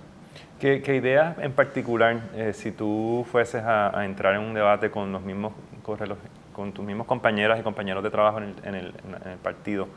¿Qué, 0.58 0.82
qué 0.82 0.96
ideas 0.96 1.38
en 1.39 1.52
particular, 1.52 2.30
eh, 2.34 2.54
si 2.54 2.72
tú 2.72 3.26
fueses 3.30 3.62
a, 3.62 4.06
entrar 4.06 4.36
en 4.36 4.41
un 4.41 4.54
debate 4.54 4.89
con 4.89 5.12
los 5.12 5.22
mismos 5.22 5.52
con, 6.54 6.72
tus 6.72 6.86
mismos 6.86 7.08
compañeras 7.08 7.60
y 7.60 7.63
compañeros 7.63 8.02
de 8.02 8.10
trabajo 8.10 8.38
en 8.38 8.43
el, 8.43 8.56
en 8.63 8.76
el, 8.76 8.93
en 9.26 9.32
el 9.32 9.38
partido, 9.39 9.88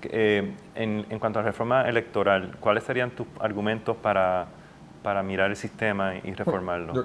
en, 0.00 0.56
en, 0.74 1.18
cuanto 1.18 1.38
a 1.38 1.42
la 1.42 1.48
reforma 1.48 1.86
electoral, 1.86 2.56
¿cuáles 2.60 2.84
serían 2.84 3.10
tus 3.10 3.26
argumentos 3.40 3.94
para, 3.96 4.46
para 5.02 5.22
mirar 5.22 5.50
el 5.50 5.56
sistema 5.56 6.14
y 6.16 6.32
reformarlo? 6.32 6.94
Yo, 6.94 7.04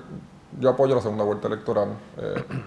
yo 0.57 0.69
apoyo 0.69 0.95
la 0.95 1.01
segunda 1.01 1.25
vuelta 1.25 1.47
electoral. 1.47 1.89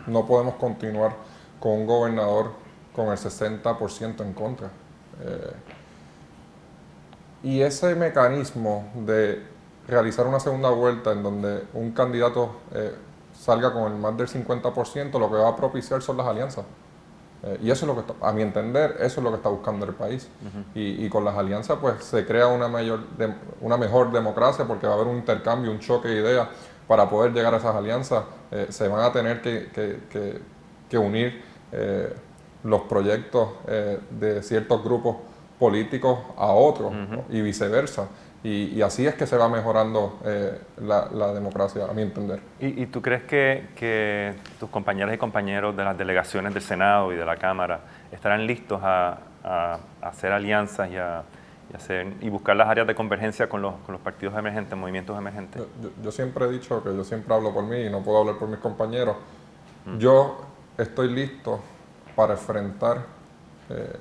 no 0.06 0.26
podemos 0.26 0.56
continuar 0.56 1.12
con 1.58 1.72
un 1.72 1.86
gobernador 1.86 2.50
con 2.92 3.06
el 3.06 3.16
60% 3.16 4.20
en 4.20 4.32
contra. 4.34 4.68
Y 7.46 7.62
ese 7.62 7.94
mecanismo 7.94 8.90
de 8.94 9.42
realizar 9.86 10.26
una 10.26 10.40
segunda 10.40 10.70
vuelta 10.70 11.12
en 11.12 11.22
donde 11.22 11.62
un 11.74 11.92
candidato 11.92 12.56
salga 13.32 13.72
con 13.72 13.92
el 13.92 13.98
más 13.98 14.16
del 14.16 14.28
50%, 14.28 15.18
lo 15.18 15.30
que 15.30 15.36
va 15.36 15.50
a 15.50 15.56
propiciar 15.56 16.02
son 16.02 16.16
las 16.16 16.26
alianzas. 16.26 16.64
Eh, 17.42 17.58
y 17.62 17.70
eso 17.70 17.86
es 17.86 17.94
lo 17.94 18.04
que, 18.04 18.12
a 18.20 18.32
mi 18.32 18.42
entender, 18.42 18.96
eso 19.00 19.20
es 19.20 19.24
lo 19.24 19.30
que 19.30 19.36
está 19.36 19.48
buscando 19.48 19.86
el 19.86 19.94
país. 19.94 20.28
y, 20.74 21.08
con 21.08 21.24
las 21.24 21.36
alianzas, 21.36 21.78
pues 21.80 22.02
se 22.04 22.26
crea 22.26 22.48
una, 22.48 22.68
mayor 22.68 23.00
una 23.60 23.76
mejor 23.76 24.10
democracia 24.10 24.64
porque 24.64 24.86
va 24.86 24.94
a 24.94 24.96
haber 24.96 25.08
un 25.08 25.16
intercambio, 25.16 25.70
un 25.70 25.78
choque 25.78 26.08
de 26.08 26.20
ideas 26.20 26.48
para 26.88 27.08
poder 27.08 27.32
llegar 27.32 27.54
a 27.54 27.58
esas 27.58 27.74
alianzas. 27.74 28.24
Eh, 28.50 28.66
se 28.70 28.88
van 28.88 29.04
a 29.04 29.12
tener 29.12 29.40
que, 29.42 30.40
unir 30.98 31.42
eh, 31.72 32.14
los 32.64 32.82
proyectos 32.82 33.48
de 33.66 34.42
ciertos 34.42 34.82
grupos 34.82 35.16
políticos 35.58 36.18
a 36.36 36.46
otros 36.46 36.92
y 37.30 37.40
viceversa. 37.40 38.08
Y, 38.44 38.80
así 38.82 39.04
es 39.04 39.16
que 39.16 39.26
se 39.26 39.36
va 39.36 39.48
mejorando 39.48 40.20
eh, 40.24 40.56
la, 40.78 41.32
democracia, 41.32 41.86
a 41.90 41.92
mi 41.92 42.02
entender. 42.02 42.38
¿Y, 42.60 42.86
tú 42.86 43.02
crees 43.02 43.24
que, 43.24 44.34
tus 44.60 44.70
compañeros 44.70 45.12
y 45.12 45.18
compañeros 45.18 45.76
de 45.76 45.82
las 45.82 45.98
delegaciones 45.98 46.54
del 46.54 46.62
Senado 46.62 47.12
y 47.12 47.16
de 47.16 47.24
la 47.24 47.36
Cámara 47.36 47.80
estarán 48.12 48.46
listos 48.46 48.80
a, 48.84 49.18
hacer 50.00 50.32
alianzas 50.32 50.90
y 50.90 50.96
a, 50.96 51.24
hacer, 51.74 52.06
y 52.20 52.28
buscar 52.28 52.54
las 52.54 52.68
áreas 52.68 52.86
de 52.86 52.94
convergencia 52.94 53.48
con 53.48 53.62
los, 53.62 53.74
partidos 54.04 54.36
emergentes, 54.38 54.78
movimientos 54.78 55.18
emergentes? 55.18 55.62
Yo, 56.00 56.12
siempre 56.12 56.44
he 56.44 56.48
dicho 56.48 56.84
que 56.84 56.94
yo 56.94 57.02
siempre 57.02 57.34
hablo 57.34 57.52
por 57.52 57.64
mí 57.64 57.80
y 57.80 57.90
no 57.90 58.02
puedo 58.02 58.18
hablar 58.18 58.36
por 58.36 58.48
mis 58.48 58.60
compañeros. 58.60 59.16
Mm. 59.86 59.98
Yo 59.98 60.40
estoy 60.78 61.12
listo 61.12 61.60
para 62.14 62.34
enfrentar 62.34 62.98
eh, 63.70 63.92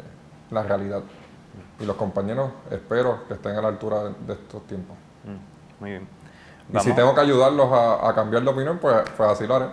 la 0.51 0.61
realidad 0.61 1.01
y 1.79 1.85
los 1.85 1.95
compañeros 1.95 2.51
espero 2.71 3.27
que 3.27 3.33
estén 3.35 3.55
a 3.55 3.61
la 3.61 3.67
altura 3.67 4.03
de, 4.03 4.33
estos 4.33 4.65
tiempos. 4.67 4.95
Mm, 5.23 5.81
muy 5.81 5.89
bien. 5.91 6.07
Y 6.73 6.79
si 6.79 6.93
tengo 6.93 7.13
que 7.13 7.21
ayudarlos 7.21 7.69
a, 7.71 8.11
cambiar 8.15 8.43
de 8.43 8.49
opinión, 8.49 8.79
pues, 8.79 9.03
pues 9.15 9.29
así 9.29 9.45
lo 9.45 9.55
haré. 9.55 9.67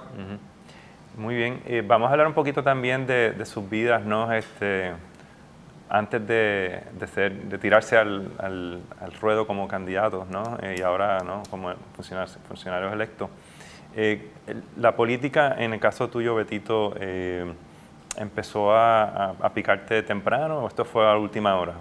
Muy 1.17 1.35
bien. 1.35 1.63
Eh, 1.67 1.83
vamos 1.87 2.09
a 2.09 2.13
hablar 2.13 2.27
un 2.27 2.35
poquito 2.35 2.63
también 2.63 3.07
de, 3.07 3.45
sus 3.45 3.69
vidas, 3.69 4.05
¿no? 4.05 4.33
Este, 4.33 4.93
antes 5.89 6.27
de, 6.27 6.83
ser, 7.13 7.35
de 7.45 7.59
tirarse 7.59 7.97
al, 7.97 8.31
al, 8.39 9.13
ruedo 9.21 9.47
como 9.47 9.69
candidatos, 9.69 10.29
¿no? 10.29 10.59
Eh, 10.63 10.77
y 10.79 10.83
ahora, 10.83 11.21
¿no? 11.21 11.43
Como 11.51 11.73
funcionarios, 11.95 12.39
funcionarios 12.49 12.93
electos. 12.93 13.29
Eh, 13.95 14.31
la 14.79 14.97
política, 14.97 15.55
en 15.59 15.75
el 15.75 15.81
caso 15.81 16.09
tuyo, 16.09 16.35
Betito, 16.35 16.95
empezó 18.17 18.75
a, 18.75 19.31
a, 19.41 19.49
picarte 19.51 20.03
temprano 20.03 20.61
o 20.61 20.69
esto 20.69 20.85
fue 20.85 21.11
a 21.11 21.17
última 21.17 21.57
hora? 21.57 21.75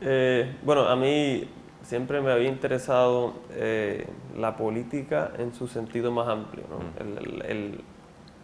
Eh, 0.00 0.56
bueno, 0.62 0.86
a 0.88 0.96
mí 0.96 1.48
siempre 1.82 2.20
me 2.20 2.30
había 2.30 2.48
interesado 2.48 3.34
eh, 3.50 4.06
la 4.36 4.56
política 4.56 5.32
en 5.38 5.52
su 5.54 5.66
sentido 5.66 6.12
más 6.12 6.28
amplio, 6.28 6.64
mm. 6.64 7.44
el, 7.44 7.80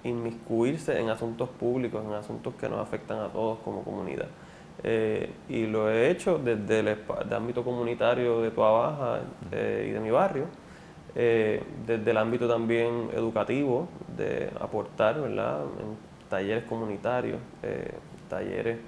inmiscuirse 0.02 1.00
en 1.00 1.08
asuntos 1.08 1.48
públicos, 1.48 2.04
en 2.04 2.12
asuntos 2.12 2.54
que 2.60 2.68
nos 2.68 2.78
afectan 2.80 3.20
a 3.20 3.28
todos 3.28 3.58
como 3.60 3.82
comunidad. 3.82 4.26
Eh, 4.82 5.30
y 5.48 5.66
lo 5.66 5.88
he 5.88 6.10
hecho 6.10 6.38
desde 6.38 6.80
el, 6.80 6.98
ámbito 7.32 7.64
comunitario 7.64 8.42
de 8.42 8.50
Toa 8.50 8.70
Baja 8.70 9.20
mm. 9.50 9.54
y 9.54 9.90
de 9.92 10.00
mi 10.00 10.10
barrio, 10.10 10.46
desde 11.14 12.10
el 12.10 12.16
ámbito 12.16 12.48
también 12.48 13.08
educativo, 13.14 13.88
de 14.16 14.50
aportar 14.60 15.20
¿verdad? 15.20 15.60
en 15.80 15.96
talleres 16.28 16.64
comunitarios, 16.64 17.38
talleres 18.28 18.78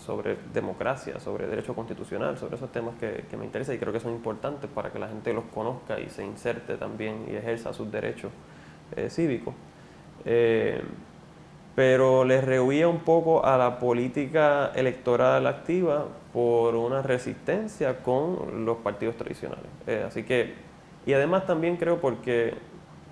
sobre 0.00 0.36
democracia, 0.52 1.20
sobre 1.20 1.46
derecho 1.46 1.74
constitucional, 1.74 2.38
sobre 2.38 2.56
esos 2.56 2.72
temas 2.72 2.94
que, 2.98 3.24
me 3.36 3.44
interesan 3.44 3.74
y 3.74 3.78
creo 3.78 3.92
que 3.92 4.00
son 4.00 4.12
importantes 4.12 4.70
para 4.70 4.90
que 4.90 4.98
la 4.98 5.08
gente 5.08 5.32
los 5.32 5.44
conozca 5.44 6.00
y 6.00 6.08
se 6.08 6.24
inserte 6.24 6.76
también 6.76 7.26
y 7.30 7.36
ejerza 7.36 7.72
sus 7.72 7.90
derechos 7.90 8.30
eh, 8.96 9.10
cívicos. 9.10 9.54
Eh, 10.24 10.82
pero 11.74 12.24
le 12.24 12.40
rehuía 12.40 12.88
un 12.88 13.00
poco 13.00 13.44
a 13.44 13.56
la 13.56 13.78
política 13.78 14.72
electoral 14.74 15.46
activa 15.46 16.06
por 16.32 16.74
una 16.74 17.02
resistencia 17.02 18.02
con 18.02 18.64
los 18.64 18.78
partidos 18.78 19.16
tradicionales. 19.16 19.66
Eh, 19.86 20.04
así 20.06 20.24
que, 20.24 20.54
y 21.06 21.12
además 21.12 21.46
también 21.46 21.76
creo 21.76 22.00
porque 22.00 22.54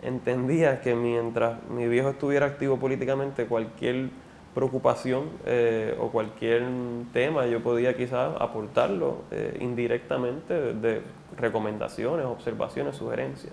entendía 0.03 0.81
que 0.81 0.95
mientras 0.95 1.63
mi 1.71 1.87
viejo 1.87 2.11
estuviera 2.11 2.47
activo 2.47 2.79
políticamente, 2.79 3.47
cualquier 3.47 4.11
preocupación 4.55 5.31
eh, 5.47 5.97
o 6.01 6.09
cualquier 6.11 6.65
tema 7.13 7.47
yo 7.47 7.63
podía 7.63 7.97
quizás 7.97 8.35
aportarlo 8.41 9.19
eh, 9.31 9.57
indirectamente 9.61 10.75
de, 10.75 11.03
recomendaciones, 11.37 12.27
observaciones, 12.27 12.97
sugerencias. 12.97 13.53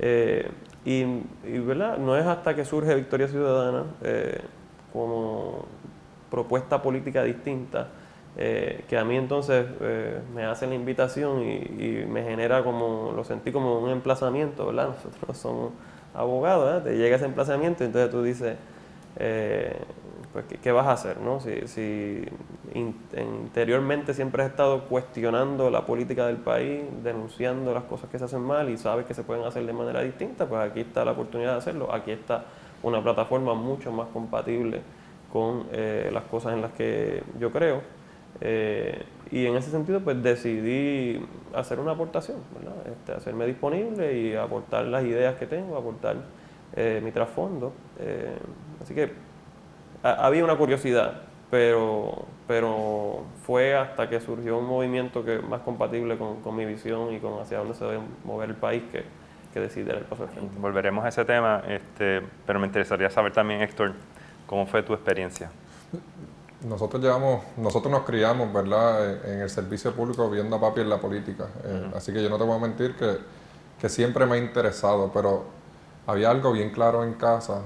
Eh, 0.00 0.50
y, 0.84 1.04
¿verdad? 1.60 1.98
no 1.98 2.16
es 2.16 2.26
hasta 2.26 2.56
que 2.56 2.64
surge 2.64 2.92
Victoria 2.94 3.28
Ciudadana 3.28 3.84
como 4.92 5.66
propuesta 6.28 6.82
política 6.82 7.22
distinta 7.22 7.88
que 8.36 8.98
a 8.98 9.04
mí 9.04 9.16
entonces 9.16 9.64
me 10.34 10.44
hace 10.44 10.66
la 10.66 10.74
invitación 10.74 11.42
y, 11.42 12.04
me 12.08 12.24
genera 12.24 12.64
como, 12.64 13.12
lo 13.14 13.22
sentí 13.22 13.52
como 13.52 13.78
un 13.78 13.90
emplazamiento, 13.90 14.66
¿verdad? 14.66 14.88
Nosotros 14.88 15.38
somos 15.38 15.72
abogados, 16.12 16.82
te 16.82 16.96
llega 16.96 17.14
ese 17.14 17.26
emplazamiento 17.26 17.84
y 17.84 17.86
entonces 17.86 18.10
tú 18.10 18.22
dices, 18.24 18.56
pues 20.34 20.46
¿qué, 20.60 20.72
vas 20.72 20.88
a 20.88 20.92
hacer? 20.92 21.20
¿no? 21.20 21.38
Si, 21.38 22.24
interiormente 22.74 24.14
siempre 24.14 24.42
has 24.42 24.50
estado 24.50 24.86
cuestionando 24.86 25.70
la 25.70 25.86
política 25.86 26.26
del 26.26 26.38
país, 26.38 26.82
denunciando 27.04 27.72
las 27.72 27.84
cosas 27.84 28.10
que 28.10 28.18
se 28.18 28.24
hacen 28.24 28.40
mal 28.40 28.68
y 28.68 28.76
sabes 28.76 29.06
que 29.06 29.14
se 29.14 29.22
pueden 29.22 29.44
hacer 29.44 29.64
de 29.64 29.72
manera 29.72 30.00
distinta, 30.02 30.46
pues 30.46 30.60
aquí 30.60 30.80
está 30.80 31.04
la 31.04 31.12
oportunidad 31.12 31.52
de 31.52 31.58
hacerlo. 31.58 31.94
Aquí 31.94 32.10
está 32.10 32.46
una 32.82 33.00
plataforma 33.00 33.54
mucho 33.54 33.92
más 33.92 34.08
compatible 34.08 34.82
con 35.32 35.66
eh, 35.70 36.10
las 36.12 36.24
cosas 36.24 36.54
en 36.54 36.62
las 36.62 36.72
que 36.72 37.22
yo 37.38 37.52
creo. 37.52 37.82
Eh, 38.40 39.04
y 39.30 39.46
en 39.46 39.54
ese 39.54 39.70
sentido, 39.70 40.00
pues 40.00 40.20
decidí 40.20 41.24
hacer 41.54 41.78
una 41.78 41.92
aportación, 41.92 42.38
Este, 42.90 43.12
hacerme 43.12 43.46
disponible 43.46 44.18
y 44.18 44.34
aportar 44.34 44.84
las 44.86 45.04
ideas 45.04 45.36
que 45.36 45.46
tengo, 45.46 45.76
aportar 45.76 46.16
eh, 46.74 47.00
mi 47.04 47.12
trasfondo. 47.12 47.72
así 48.82 48.96
que 48.96 49.23
había 50.04 50.44
una 50.44 50.56
curiosidad, 50.56 51.22
pero, 51.50 52.26
pero 52.46 53.24
fue 53.46 53.74
hasta 53.74 54.08
que 54.08 54.20
surgió 54.20 54.58
un 54.58 54.66
movimiento 54.66 55.24
que 55.24 55.38
más 55.38 55.62
compatible 55.62 56.18
con, 56.18 56.56
mi 56.56 56.64
visión 56.66 57.12
y 57.14 57.20
con 57.20 57.40
hacia 57.40 57.58
dónde 57.58 57.74
se 57.74 57.84
debe 57.84 58.00
mover 58.24 58.50
el 58.50 58.56
país 58.56 58.82
que, 58.92 59.04
que 59.52 59.60
decidí 59.60 59.84
dar 59.84 59.96
el 59.96 60.04
paso 60.04 60.24
al 60.24 60.28
frente. 60.28 60.58
Volveremos 60.58 61.04
a 61.04 61.08
ese 61.08 61.24
tema, 61.24 61.62
este, 61.68 62.22
pero 62.46 62.60
me 62.60 62.66
interesaría 62.66 63.08
saber 63.08 63.32
también, 63.32 63.62
Héctor, 63.62 63.92
cómo 64.46 64.66
fue 64.66 64.82
tu 64.82 64.92
experiencia. 64.92 65.50
Nosotros 66.68 67.02
llevamos, 67.02 67.42
nosotros 67.56 67.90
nos 67.90 68.04
criamos, 68.04 68.52
¿verdad?, 68.52 69.26
en 69.26 69.40
el 69.40 69.50
servicio 69.50 69.94
público 69.94 70.28
viendo 70.30 70.56
a 70.56 70.60
papi 70.60 70.80
en 70.80 70.88
la 70.88 70.98
política. 70.98 71.46
Eh, 71.64 71.90
así 71.94 72.12
que 72.12 72.22
yo 72.22 72.28
no 72.28 72.38
te 72.38 72.44
voy 72.44 72.56
a 72.56 72.60
mentir 72.60 72.94
que, 72.96 73.18
que 73.80 73.88
siempre 73.88 74.26
me 74.26 74.36
ha 74.36 74.38
interesado, 74.38 75.10
pero 75.12 75.44
había 76.06 76.30
algo 76.30 76.52
bien 76.52 76.70
claro 76.70 77.04
en 77.04 77.14
casa 77.14 77.62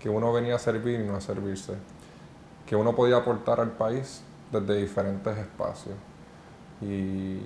que 0.00 0.08
uno 0.08 0.32
venía 0.32 0.56
a 0.56 0.58
servir 0.58 1.00
y 1.00 1.04
no 1.04 1.16
a 1.16 1.20
servirse, 1.20 1.74
que 2.66 2.76
uno 2.76 2.94
podía 2.94 3.16
aportar 3.16 3.60
al 3.60 3.72
país 3.72 4.22
desde 4.52 4.76
diferentes 4.76 5.36
espacios. 5.36 5.94
Y 6.80 7.40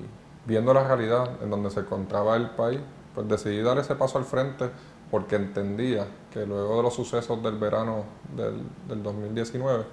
viendo 0.47 0.75
la 0.75 0.85
realidad 0.85 1.43
en 1.43 1.51
donde 1.51 1.71
se 1.71 1.81
encontraba 1.81 2.37
el 2.37 2.51
país, 2.51 2.81
pues 3.15 3.29
decidí 3.29 3.63
dar 3.63 3.79
ese 3.79 3.95
paso 3.95 4.19
al 4.19 4.25
frente 4.25 4.71
porque 5.11 5.37
entendía 5.37 6.07
que 6.33 6.47
luego 6.47 6.79
de 6.79 6.83
los 6.85 6.95
sucesos 6.95 7.43
del 7.43 7.59
verano 7.59 8.05
del, 8.35 9.03
2019, 9.03 9.85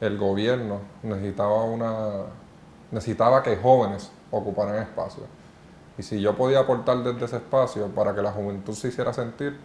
el 0.00 0.18
gobierno 0.18 0.80
necesitaba, 1.02 1.64
una, 1.64 2.26
necesitaba 2.90 3.42
que 3.42 3.56
jóvenes 3.56 4.10
ocuparan 4.30 4.82
espacios. 4.82 5.26
Y 5.96 6.02
si 6.02 6.20
yo 6.20 6.36
podía 6.36 6.60
aportar 6.60 7.02
desde 7.02 7.24
ese 7.24 7.36
espacio 7.36 7.88
para 7.88 8.14
que 8.14 8.20
la 8.20 8.32
juventud 8.32 8.74
se 8.74 8.88
hiciera 8.88 9.12
sentir, 9.12 9.58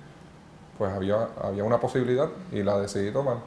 pues 0.80 0.92
había, 0.94 1.28
había 1.44 1.66
una 1.66 1.78
posibilidad 1.78 2.30
y 2.54 2.64
la 2.64 2.80
decidí 2.80 3.12
tomar. 3.12 3.38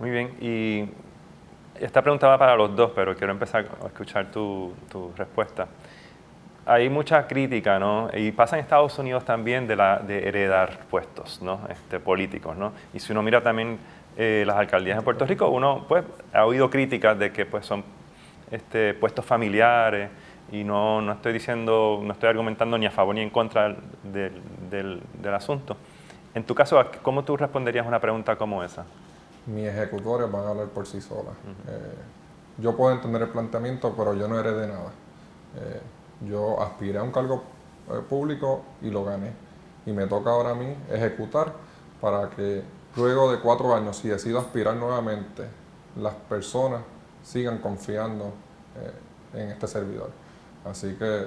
Muy 0.00 0.10
bien, 0.10 0.36
y 0.40 0.90
esta 1.80 2.02
pregunta 2.02 2.26
va 2.26 2.36
para 2.36 2.56
los 2.56 2.74
dos, 2.74 2.90
pero 2.94 3.14
quiero 3.14 3.32
empezar 3.32 3.66
a 3.82 3.86
escuchar 3.86 4.32
tu, 4.32 4.74
tu 4.90 5.12
respuesta. 5.16 5.68
Hay 6.66 6.90
mucha 6.90 7.28
crítica, 7.28 7.78
¿no? 7.78 8.10
Y 8.12 8.32
pasa 8.32 8.56
en 8.56 8.62
Estados 8.62 8.98
Unidos 8.98 9.24
también 9.24 9.68
de, 9.68 9.76
la, 9.76 10.00
de 10.00 10.26
heredar 10.26 10.80
puestos, 10.90 11.40
¿no? 11.40 11.60
Este, 11.70 12.00
políticos, 12.00 12.56
¿no? 12.56 12.72
Y 12.92 12.98
si 12.98 13.12
uno 13.12 13.22
mira 13.22 13.40
también 13.40 13.78
eh, 14.16 14.42
las 14.44 14.56
alcaldías 14.56 14.96
de 14.96 15.04
Puerto 15.04 15.24
Rico, 15.24 15.48
uno 15.50 15.84
pues 15.86 16.04
ha 16.32 16.44
oído 16.44 16.68
críticas 16.68 17.16
de 17.16 17.30
que 17.30 17.46
pues 17.46 17.64
son 17.64 17.84
este, 18.50 18.92
puestos 18.94 19.24
familiares, 19.24 20.10
y 20.52 20.64
no, 20.64 21.00
no, 21.00 21.12
estoy 21.12 21.32
diciendo, 21.32 22.00
no 22.02 22.12
estoy 22.12 22.28
argumentando 22.28 22.78
ni 22.78 22.86
a 22.86 22.90
favor 22.90 23.14
ni 23.14 23.22
en 23.22 23.30
contra 23.30 23.76
del, 24.04 24.42
del, 24.70 25.34
asunto. 25.34 25.76
En 26.34 26.44
tu 26.44 26.54
caso, 26.54 26.82
¿cómo 27.02 27.24
tú 27.24 27.36
responderías 27.36 27.86
una 27.86 28.00
pregunta 28.00 28.36
como 28.36 28.62
esa? 28.62 28.84
mis 29.46 29.66
ejecutores 29.66 30.30
van 30.30 30.44
a 30.44 30.48
hablar 30.50 30.66
por 30.68 30.86
sí 30.86 31.00
solas. 31.00 31.34
Eh, 31.68 31.94
yo 32.58 32.76
puedo 32.76 32.92
entender 32.92 33.22
el 33.22 33.28
planteamiento, 33.28 33.94
pero 33.96 34.14
yo 34.14 34.28
no 34.28 34.38
heredé 34.38 34.66
nada. 34.66 34.90
Eh, 35.56 35.80
yo 36.28 36.60
aspiré 36.60 36.98
a 36.98 37.02
un 37.02 37.12
cargo 37.12 37.44
eh, 37.90 38.00
público 38.08 38.62
y 38.82 38.90
lo 38.90 39.04
gané. 39.04 39.32
Y 39.86 39.92
me 39.92 40.06
toca 40.06 40.30
ahora 40.30 40.50
a 40.50 40.54
mí 40.54 40.74
ejecutar 40.90 41.52
para 42.00 42.28
que 42.30 42.62
luego 42.96 43.30
de 43.30 43.38
cuatro 43.38 43.74
años, 43.74 43.96
si 43.98 44.08
decido 44.08 44.40
aspirar 44.40 44.74
nuevamente, 44.74 45.44
las 45.96 46.14
personas 46.14 46.82
sigan 47.22 47.58
confiando 47.58 48.32
en 49.32 49.48
este 49.48 49.66
servidor. 49.66 50.10
Así 50.70 50.94
que 50.94 51.26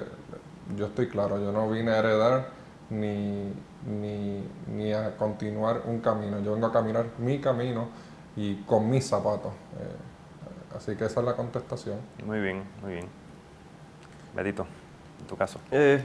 yo 0.76 0.86
estoy 0.86 1.08
claro, 1.08 1.38
yo 1.38 1.52
no 1.52 1.68
vine 1.70 1.92
a 1.92 1.98
heredar 1.98 2.48
ni, 2.90 3.52
ni, 3.86 4.92
a 4.92 5.16
continuar 5.16 5.82
un 5.86 6.00
camino, 6.00 6.40
yo 6.40 6.52
vengo 6.52 6.66
a 6.66 6.72
caminar 6.72 7.06
mi 7.18 7.40
camino 7.40 7.88
y 8.36 8.56
con 8.62 8.90
mis 8.90 9.06
zapatos. 9.06 9.52
Eh, 9.52 10.76
así 10.76 10.96
que 10.96 11.06
esa 11.06 11.20
es 11.20 11.26
la 11.26 11.36
contestación. 11.36 11.98
Muy 12.24 12.40
bien, 12.40 12.64
muy 12.82 12.92
bien. 12.92 13.06
Betito, 14.34 14.66
en 15.20 15.26
tu 15.26 15.36
caso. 15.36 15.60
Eh, 15.70 16.02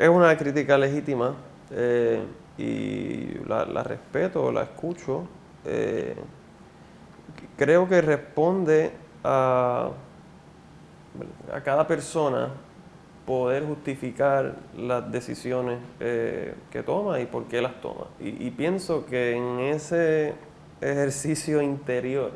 es 0.00 0.08
una 0.08 0.36
crítica 0.36 0.78
legítima 0.78 1.34
eh, 1.70 2.24
y 2.56 3.38
la, 3.46 3.64
la, 3.64 3.82
respeto, 3.82 4.52
la 4.52 4.62
escucho. 4.62 5.26
creo 7.56 7.88
que 7.88 8.00
responde 8.00 8.92
a, 9.24 9.90
a 11.52 11.60
cada 11.60 11.86
persona 11.86 12.48
poder 13.26 13.64
justificar 13.64 14.56
las 14.76 15.10
decisiones 15.12 15.78
que 15.98 16.82
toma 16.84 17.20
y 17.20 17.26
por 17.26 17.44
qué 17.44 17.60
las 17.60 17.80
toma. 17.80 18.06
Y, 18.20 18.46
y 18.46 18.50
pienso 18.50 19.04
que 19.04 19.36
en 19.36 19.60
ese 19.60 20.34
ejercicio 20.80 21.60
interior 21.60 22.32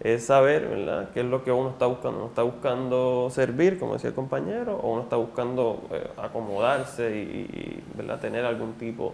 es 0.00 0.24
saber, 0.24 0.66
¿verdad?, 0.66 1.10
qué 1.12 1.20
es 1.20 1.26
lo 1.26 1.44
que 1.44 1.52
uno 1.52 1.70
está 1.70 1.86
buscando. 1.86 2.18
Uno 2.18 2.28
está 2.28 2.42
buscando 2.42 3.28
servir, 3.30 3.78
como 3.78 3.94
decía 3.94 4.08
el 4.08 4.14
compañero, 4.14 4.76
o 4.76 4.92
uno 4.92 5.02
está 5.02 5.16
buscando 5.16 5.82
eh, 5.92 6.08
acomodarse 6.16 7.14
y, 7.14 7.82
¿verdad?, 7.94 8.18
tener 8.18 8.44
algún 8.46 8.74
tipo 8.74 9.12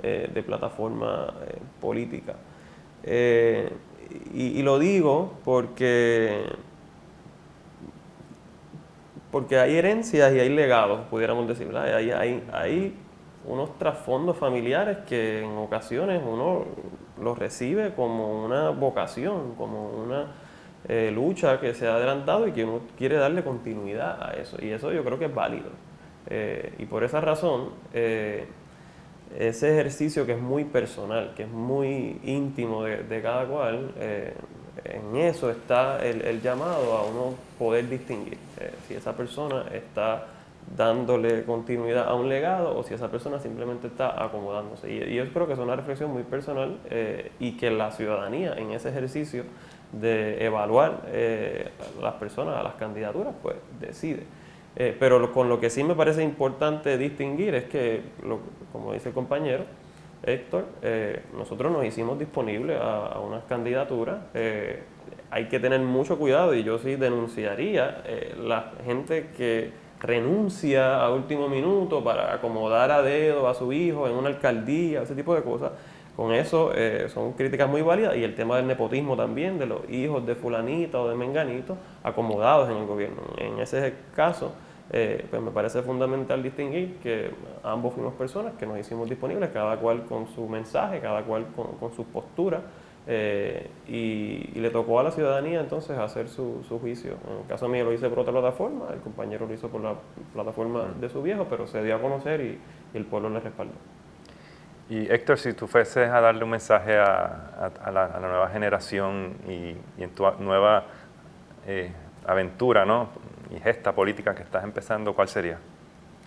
eh, 0.00 0.30
de 0.32 0.42
plataforma 0.44 1.34
eh, 1.48 1.58
política. 1.80 2.34
Y, 4.32 4.62
lo 4.62 4.78
digo 4.78 5.34
porque, 5.44 6.44
porque 9.30 9.58
hay 9.58 9.76
herencias 9.76 10.32
y 10.34 10.40
hay 10.40 10.48
legados, 10.48 11.00
pudiéramos 11.10 11.46
decir, 11.46 11.66
¿verdad? 11.66 11.94
Hay, 11.94 12.10
hay, 12.10 12.44
hay 12.52 12.94
unos 13.46 13.76
trasfondos 13.78 14.36
familiares 14.36 14.98
que 15.06 15.42
en 15.42 15.56
ocasiones 15.56 16.22
uno 16.24 16.64
los 17.20 17.38
recibe 17.38 17.94
como 17.94 18.44
una 18.44 18.70
vocación, 18.70 19.54
como 19.56 19.90
una 19.90 20.26
eh, 20.88 21.10
lucha 21.14 21.60
que 21.60 21.74
se 21.74 21.86
ha 21.86 21.94
adelantado 21.94 22.46
y 22.46 22.52
que 22.52 22.64
uno 22.64 22.80
quiere 22.96 23.16
darle 23.16 23.42
continuidad 23.42 24.22
a 24.22 24.32
eso. 24.34 24.56
Y 24.60 24.70
eso 24.70 24.92
yo 24.92 25.04
creo 25.04 25.18
que 25.18 25.26
es 25.26 25.34
válido. 25.34 25.70
Eh, 26.26 26.74
y 26.78 26.86
por 26.86 27.04
esa 27.04 27.20
razón, 27.20 27.70
eh, 27.92 28.46
ese 29.38 29.72
ejercicio 29.72 30.26
que 30.26 30.32
es 30.32 30.40
muy 30.40 30.64
personal, 30.64 31.32
que 31.34 31.44
es 31.44 31.50
muy 31.50 32.20
íntimo 32.24 32.84
de, 32.84 33.22
cada 33.22 33.46
cual, 33.46 33.92
en 34.84 35.16
eso 35.16 35.50
está 35.50 36.04
el, 36.04 36.40
llamado 36.40 36.96
a 36.96 37.04
uno 37.04 37.34
poder 37.58 37.88
distinguir 37.88 38.38
si 38.86 38.94
esa 38.94 39.16
persona 39.16 39.66
está 39.72 40.26
dándole 40.76 41.44
continuidad 41.44 42.08
a 42.08 42.14
un 42.14 42.28
legado 42.28 42.76
o 42.76 42.82
si 42.82 42.94
esa 42.94 43.10
persona 43.10 43.38
simplemente 43.38 43.86
está 43.86 44.22
acomodándose. 44.22 44.90
Y, 44.92 45.14
yo 45.14 45.26
creo 45.32 45.46
que 45.46 45.54
es 45.54 45.58
una 45.58 45.76
reflexión 45.76 46.12
muy 46.12 46.24
personal 46.24 46.78
eh, 46.90 47.32
y 47.38 47.52
que 47.56 47.70
la 47.70 47.90
ciudadanía 47.90 48.54
en 48.54 48.72
ese 48.72 48.90
ejercicio 48.90 49.44
de 49.92 50.44
evaluar 50.44 51.02
eh, 51.06 51.70
a 51.98 52.02
las 52.02 52.14
personas, 52.14 52.56
a 52.56 52.62
las 52.62 52.74
candidaturas, 52.74 53.34
pues 53.42 53.56
decide. 53.80 54.24
Eh, 54.76 54.96
pero 54.98 55.32
con 55.32 55.48
lo 55.48 55.58
que 55.58 55.70
sí 55.70 55.82
me 55.82 55.94
parece 55.94 56.22
importante 56.22 56.98
distinguir 56.98 57.54
es 57.54 57.64
que, 57.64 58.02
como 58.72 58.92
dice 58.92 59.08
el 59.08 59.14
compañero 59.14 59.64
Héctor, 60.22 60.64
nosotros 61.36 61.72
nos 61.72 61.84
hicimos 61.84 62.18
disponibles 62.18 62.78
a, 62.80 63.20
unas 63.20 63.44
candidaturas 63.44 64.18
hay 65.30 65.44
que 65.48 65.60
tener 65.60 65.80
mucho 65.80 66.18
cuidado 66.18 66.54
y 66.54 66.64
yo 66.64 66.78
sí 66.78 66.96
denunciaría 66.96 68.02
la 68.36 68.72
gente 68.84 69.28
que 69.36 69.70
renuncia 70.00 71.02
a 71.02 71.12
último 71.12 71.48
minuto 71.48 72.02
para 72.02 72.34
acomodar 72.34 72.90
a 72.90 73.02
dedo 73.02 73.48
a 73.48 73.54
su 73.54 73.72
hijo 73.72 74.06
en 74.08 74.14
una 74.14 74.28
alcaldía, 74.28 75.02
ese 75.02 75.14
tipo 75.14 75.34
de 75.34 75.42
cosas. 75.42 75.72
Con 76.16 76.32
eso 76.32 76.72
eh, 76.74 77.08
son 77.14 77.32
críticas 77.34 77.68
muy 77.68 77.80
válidas 77.82 78.16
y 78.16 78.24
el 78.24 78.34
tema 78.34 78.56
del 78.56 78.66
nepotismo 78.66 79.16
también, 79.16 79.58
de 79.58 79.66
los 79.66 79.88
hijos 79.88 80.26
de 80.26 80.34
fulanita 80.34 81.00
o 81.00 81.08
de 81.08 81.14
menganito 81.14 81.76
acomodados 82.02 82.68
en 82.70 82.76
el 82.76 82.86
gobierno. 82.86 83.22
En 83.36 83.60
ese 83.60 83.94
caso, 84.16 84.52
eh, 84.90 85.26
pues 85.28 85.42
me 85.42 85.50
parece 85.50 85.82
fundamental 85.82 86.42
distinguir 86.42 86.96
que 87.02 87.30
ambos 87.62 87.94
fuimos 87.94 88.14
personas 88.14 88.54
que 88.54 88.66
nos 88.66 88.78
hicimos 88.78 89.08
disponibles, 89.08 89.50
cada 89.50 89.76
cual 89.76 90.04
con 90.04 90.26
su 90.28 90.48
mensaje, 90.48 91.00
cada 91.00 91.22
cual 91.22 91.46
con, 91.54 91.76
con 91.78 91.92
sus 91.92 92.06
posturas. 92.06 92.62
Eh, 93.10 93.70
y, 93.88 94.60
le 94.60 94.68
tocó 94.68 95.00
a 95.00 95.02
la 95.02 95.10
ciudadanía 95.10 95.60
entonces 95.60 95.96
hacer 95.96 96.28
su, 96.28 96.62
juicio. 96.78 97.12
En 97.26 97.38
el 97.40 97.46
caso 97.48 97.66
mío 97.66 97.84
lo 97.84 97.92
hice 97.94 98.06
por 98.10 98.18
otra 98.18 98.32
plataforma, 98.32 98.88
el 98.92 99.00
compañero 99.00 99.46
lo 99.46 99.54
hizo 99.54 99.68
por 99.68 99.80
la 99.80 99.94
plataforma 100.34 100.82
mm. 100.82 101.00
de 101.00 101.08
su 101.08 101.22
viejo, 101.22 101.46
pero 101.48 101.66
se 101.66 101.82
dio 101.82 101.96
a 101.96 102.02
conocer 102.02 102.42
y, 102.42 102.58
el 102.92 103.04
pueblo 103.06 103.30
le 103.30 103.40
respaldó. 103.40 103.72
Y 104.90 105.10
Héctor, 105.10 105.38
si 105.38 105.54
tú 105.54 105.66
fueses 105.66 106.08
a 106.10 106.20
darle 106.20 106.44
un 106.44 106.50
mensaje 106.50 106.98
a, 106.98 107.70
la, 107.92 108.18
nueva 108.20 108.48
generación 108.48 109.36
y, 109.46 109.74
en 110.02 110.10
tu 110.10 110.24
nueva 110.40 110.84
eh, 111.66 111.90
aventura 112.26 112.84
¿no? 112.84 113.08
Y 113.50 113.58
gesta 113.58 113.94
política 113.94 114.34
que 114.34 114.42
estás 114.42 114.64
empezando, 114.64 115.14
¿cuál 115.14 115.28
sería? 115.28 115.58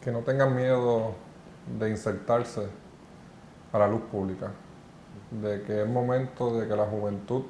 Que 0.04 0.12
no 0.12 0.20
tengan 0.20 0.56
miedo 0.56 1.14
de 1.80 1.90
insertarse 1.90 2.68
a 3.72 3.78
la 3.80 3.88
luz 3.88 4.02
pública 4.12 4.52
de 5.32 5.64
que 5.64 5.82
es 5.82 5.88
momento 5.88 6.60
de 6.60 6.68
que 6.68 6.76
la 6.76 6.86
juventud 6.86 7.44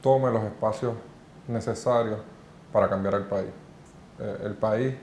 tome 0.00 0.30
los 0.30 0.44
espacios 0.44 0.94
necesarios 1.48 2.20
para 2.72 2.88
cambiar 2.88 3.14
el 3.14 3.24
país. 3.24 3.50
Eh, 4.20 4.38
el 4.44 4.54
país 4.54 4.94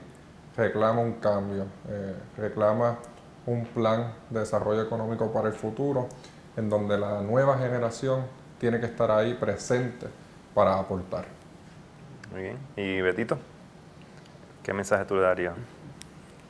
reclama 0.56 1.00
un 1.00 1.14
cambio, 1.14 1.66
eh, 1.88 2.14
reclama 2.38 2.98
un 3.46 3.66
plan 3.66 4.14
de 4.30 4.40
desarrollo 4.40 4.82
económico 4.82 5.30
para 5.30 5.48
el 5.48 5.54
futuro, 5.54 6.08
en 6.56 6.70
donde 6.70 6.96
la 6.96 7.20
nueva 7.20 7.58
generación 7.58 8.24
tiene 8.58 8.80
que 8.80 8.86
estar 8.86 9.10
ahí 9.10 9.34
presente 9.34 10.06
para 10.54 10.78
aportar. 10.78 11.26
Muy 12.32 12.42
bien. 12.42 12.58
¿Y 12.76 13.00
Betito? 13.02 13.38
¿Qué 14.64 14.72
mensaje 14.72 15.04
tú 15.04 15.14
le 15.14 15.20
darías? 15.20 15.52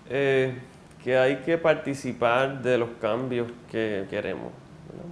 Eh, 0.08 0.56
que 1.02 1.18
hay 1.18 1.38
que 1.38 1.58
participar 1.58 2.62
de 2.62 2.78
los 2.78 2.90
cambios 3.00 3.50
que 3.70 4.06
queremos 4.08 4.52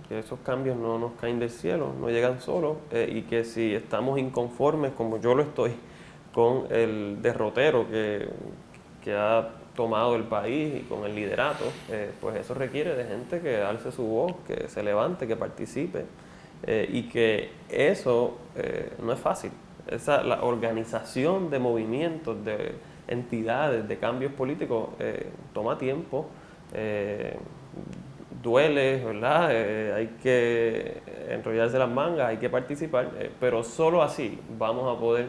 que 0.09 0.21
esos 0.21 0.39
cambios 0.41 0.77
no 0.77 0.99
nos 0.99 1.13
caen 1.13 1.41
del 1.41 1.51
cielo, 1.51 1.93
no 1.99 2.09
llegan 2.09 2.41
solos 2.41 2.77
eh, 2.93 3.11
y 3.13 3.23
que 3.23 3.45
si 3.45 3.75
estamos 3.75 4.19
inconformes, 4.19 4.93
como 4.93 5.21
yo 5.21 5.35
lo 5.35 5.43
estoy, 5.43 5.73
con 6.33 6.67
el 6.71 7.21
derrotero 7.21 7.87
que, 7.89 8.29
ha 9.13 9.49
tomado 9.75 10.15
el 10.15 10.23
país 10.25 10.77
y 10.77 10.81
con 10.83 11.05
el 11.05 11.17
liderato, 11.17 11.65
eh, 11.91 12.13
pues 12.21 12.37
eso 12.37 12.55
requiere 12.55 12.95
de 12.95 13.05
gente 13.05 13.41
que 13.41 13.61
alce 13.63 13.91
su 13.91 14.05
voz, 14.05 14.35
que 14.47 14.69
se 14.69 14.83
levante, 14.83 15.27
que 15.27 15.35
participe 15.35 16.05
y 16.67 17.03
que 17.09 17.51
eso 17.69 18.39
no 19.03 19.13
es 19.13 19.19
fácil. 19.19 19.51
Esa, 19.89 20.23
la 20.23 20.45
organización 20.45 21.51
de 21.51 21.59
movimientos, 21.59 22.45
de 22.45 22.77
entidades, 23.09 23.89
de 23.89 23.99
cambios 23.99 24.33
políticos 24.33 24.91
toma 25.53 25.79
tiempo 25.79 26.29
duele, 28.43 29.03
¿verdad? 29.05 29.49
Eh, 29.53 29.93
hay 29.95 30.07
que 30.23 31.03
enrollarse 31.29 31.79
las 31.79 31.89
mangas, 31.89 32.29
hay 32.29 32.39
que 32.39 32.51
participar, 32.51 33.11
eh, 33.19 33.31
pero 33.39 33.63
solo 33.63 34.03
así 34.03 34.39
vamos 34.59 34.95
a 34.95 34.99
poder 34.99 35.27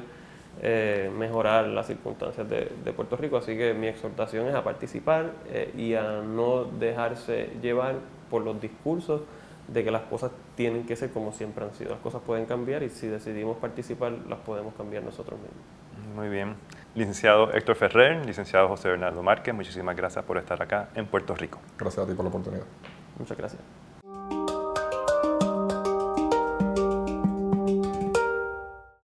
eh, 0.62 1.12
mejorar 1.18 1.68
las 1.68 1.88
circunstancias 1.88 2.48
de, 2.50 2.94
Puerto 2.94 3.16
Rico. 3.16 3.38
Así 3.38 3.56
que 3.56 3.74
mi 3.74 3.88
exhortación 3.88 4.48
es 4.48 4.56
a 4.56 4.64
participar 4.64 5.32
y 5.78 5.94
a 5.94 6.22
no 6.22 6.66
dejarse 6.66 7.50
llevar 7.62 7.96
por 8.30 8.44
los 8.44 8.60
discursos 8.60 9.22
de 9.68 9.84
que 9.84 9.92
las 9.92 10.04
cosas 10.04 10.32
tienen 10.56 10.86
que 10.86 10.96
ser 10.96 11.12
como 11.12 11.32
siempre 11.32 11.64
han 11.64 11.74
sido. 11.74 11.92
Las 11.92 12.00
cosas 12.00 12.22
pueden 12.26 12.46
cambiar 12.46 12.84
y 12.84 12.90
si 12.90 13.08
decidimos 13.08 13.58
participar 13.58 14.12
las 14.28 14.40
podemos 14.40 14.74
cambiar 14.76 15.04
nosotros 15.04 15.40
mismos. 15.40 16.16
Muy 16.16 16.30
bien. 16.30 16.56
Licenciado 16.96 17.52
Héctor 17.52 17.76
Ferrer, 17.76 18.24
licenciado 18.24 18.68
José 18.68 18.90
Bernardo 18.90 19.24
Márquez, 19.24 19.54
muchísimas 19.56 19.96
gracias 19.96 20.24
por 20.26 20.38
estar 20.38 20.62
acá 20.62 20.90
en 20.94 21.08
Puerto 21.08 21.36
Rico. 21.36 21.60
Gracias 21.78 22.06
a 22.06 22.08
ti 22.08 22.14
por 22.14 22.24
la 22.24 22.30
oportunidad. 22.30 22.66
Muchas 23.18 23.36
gracias. 23.36 23.83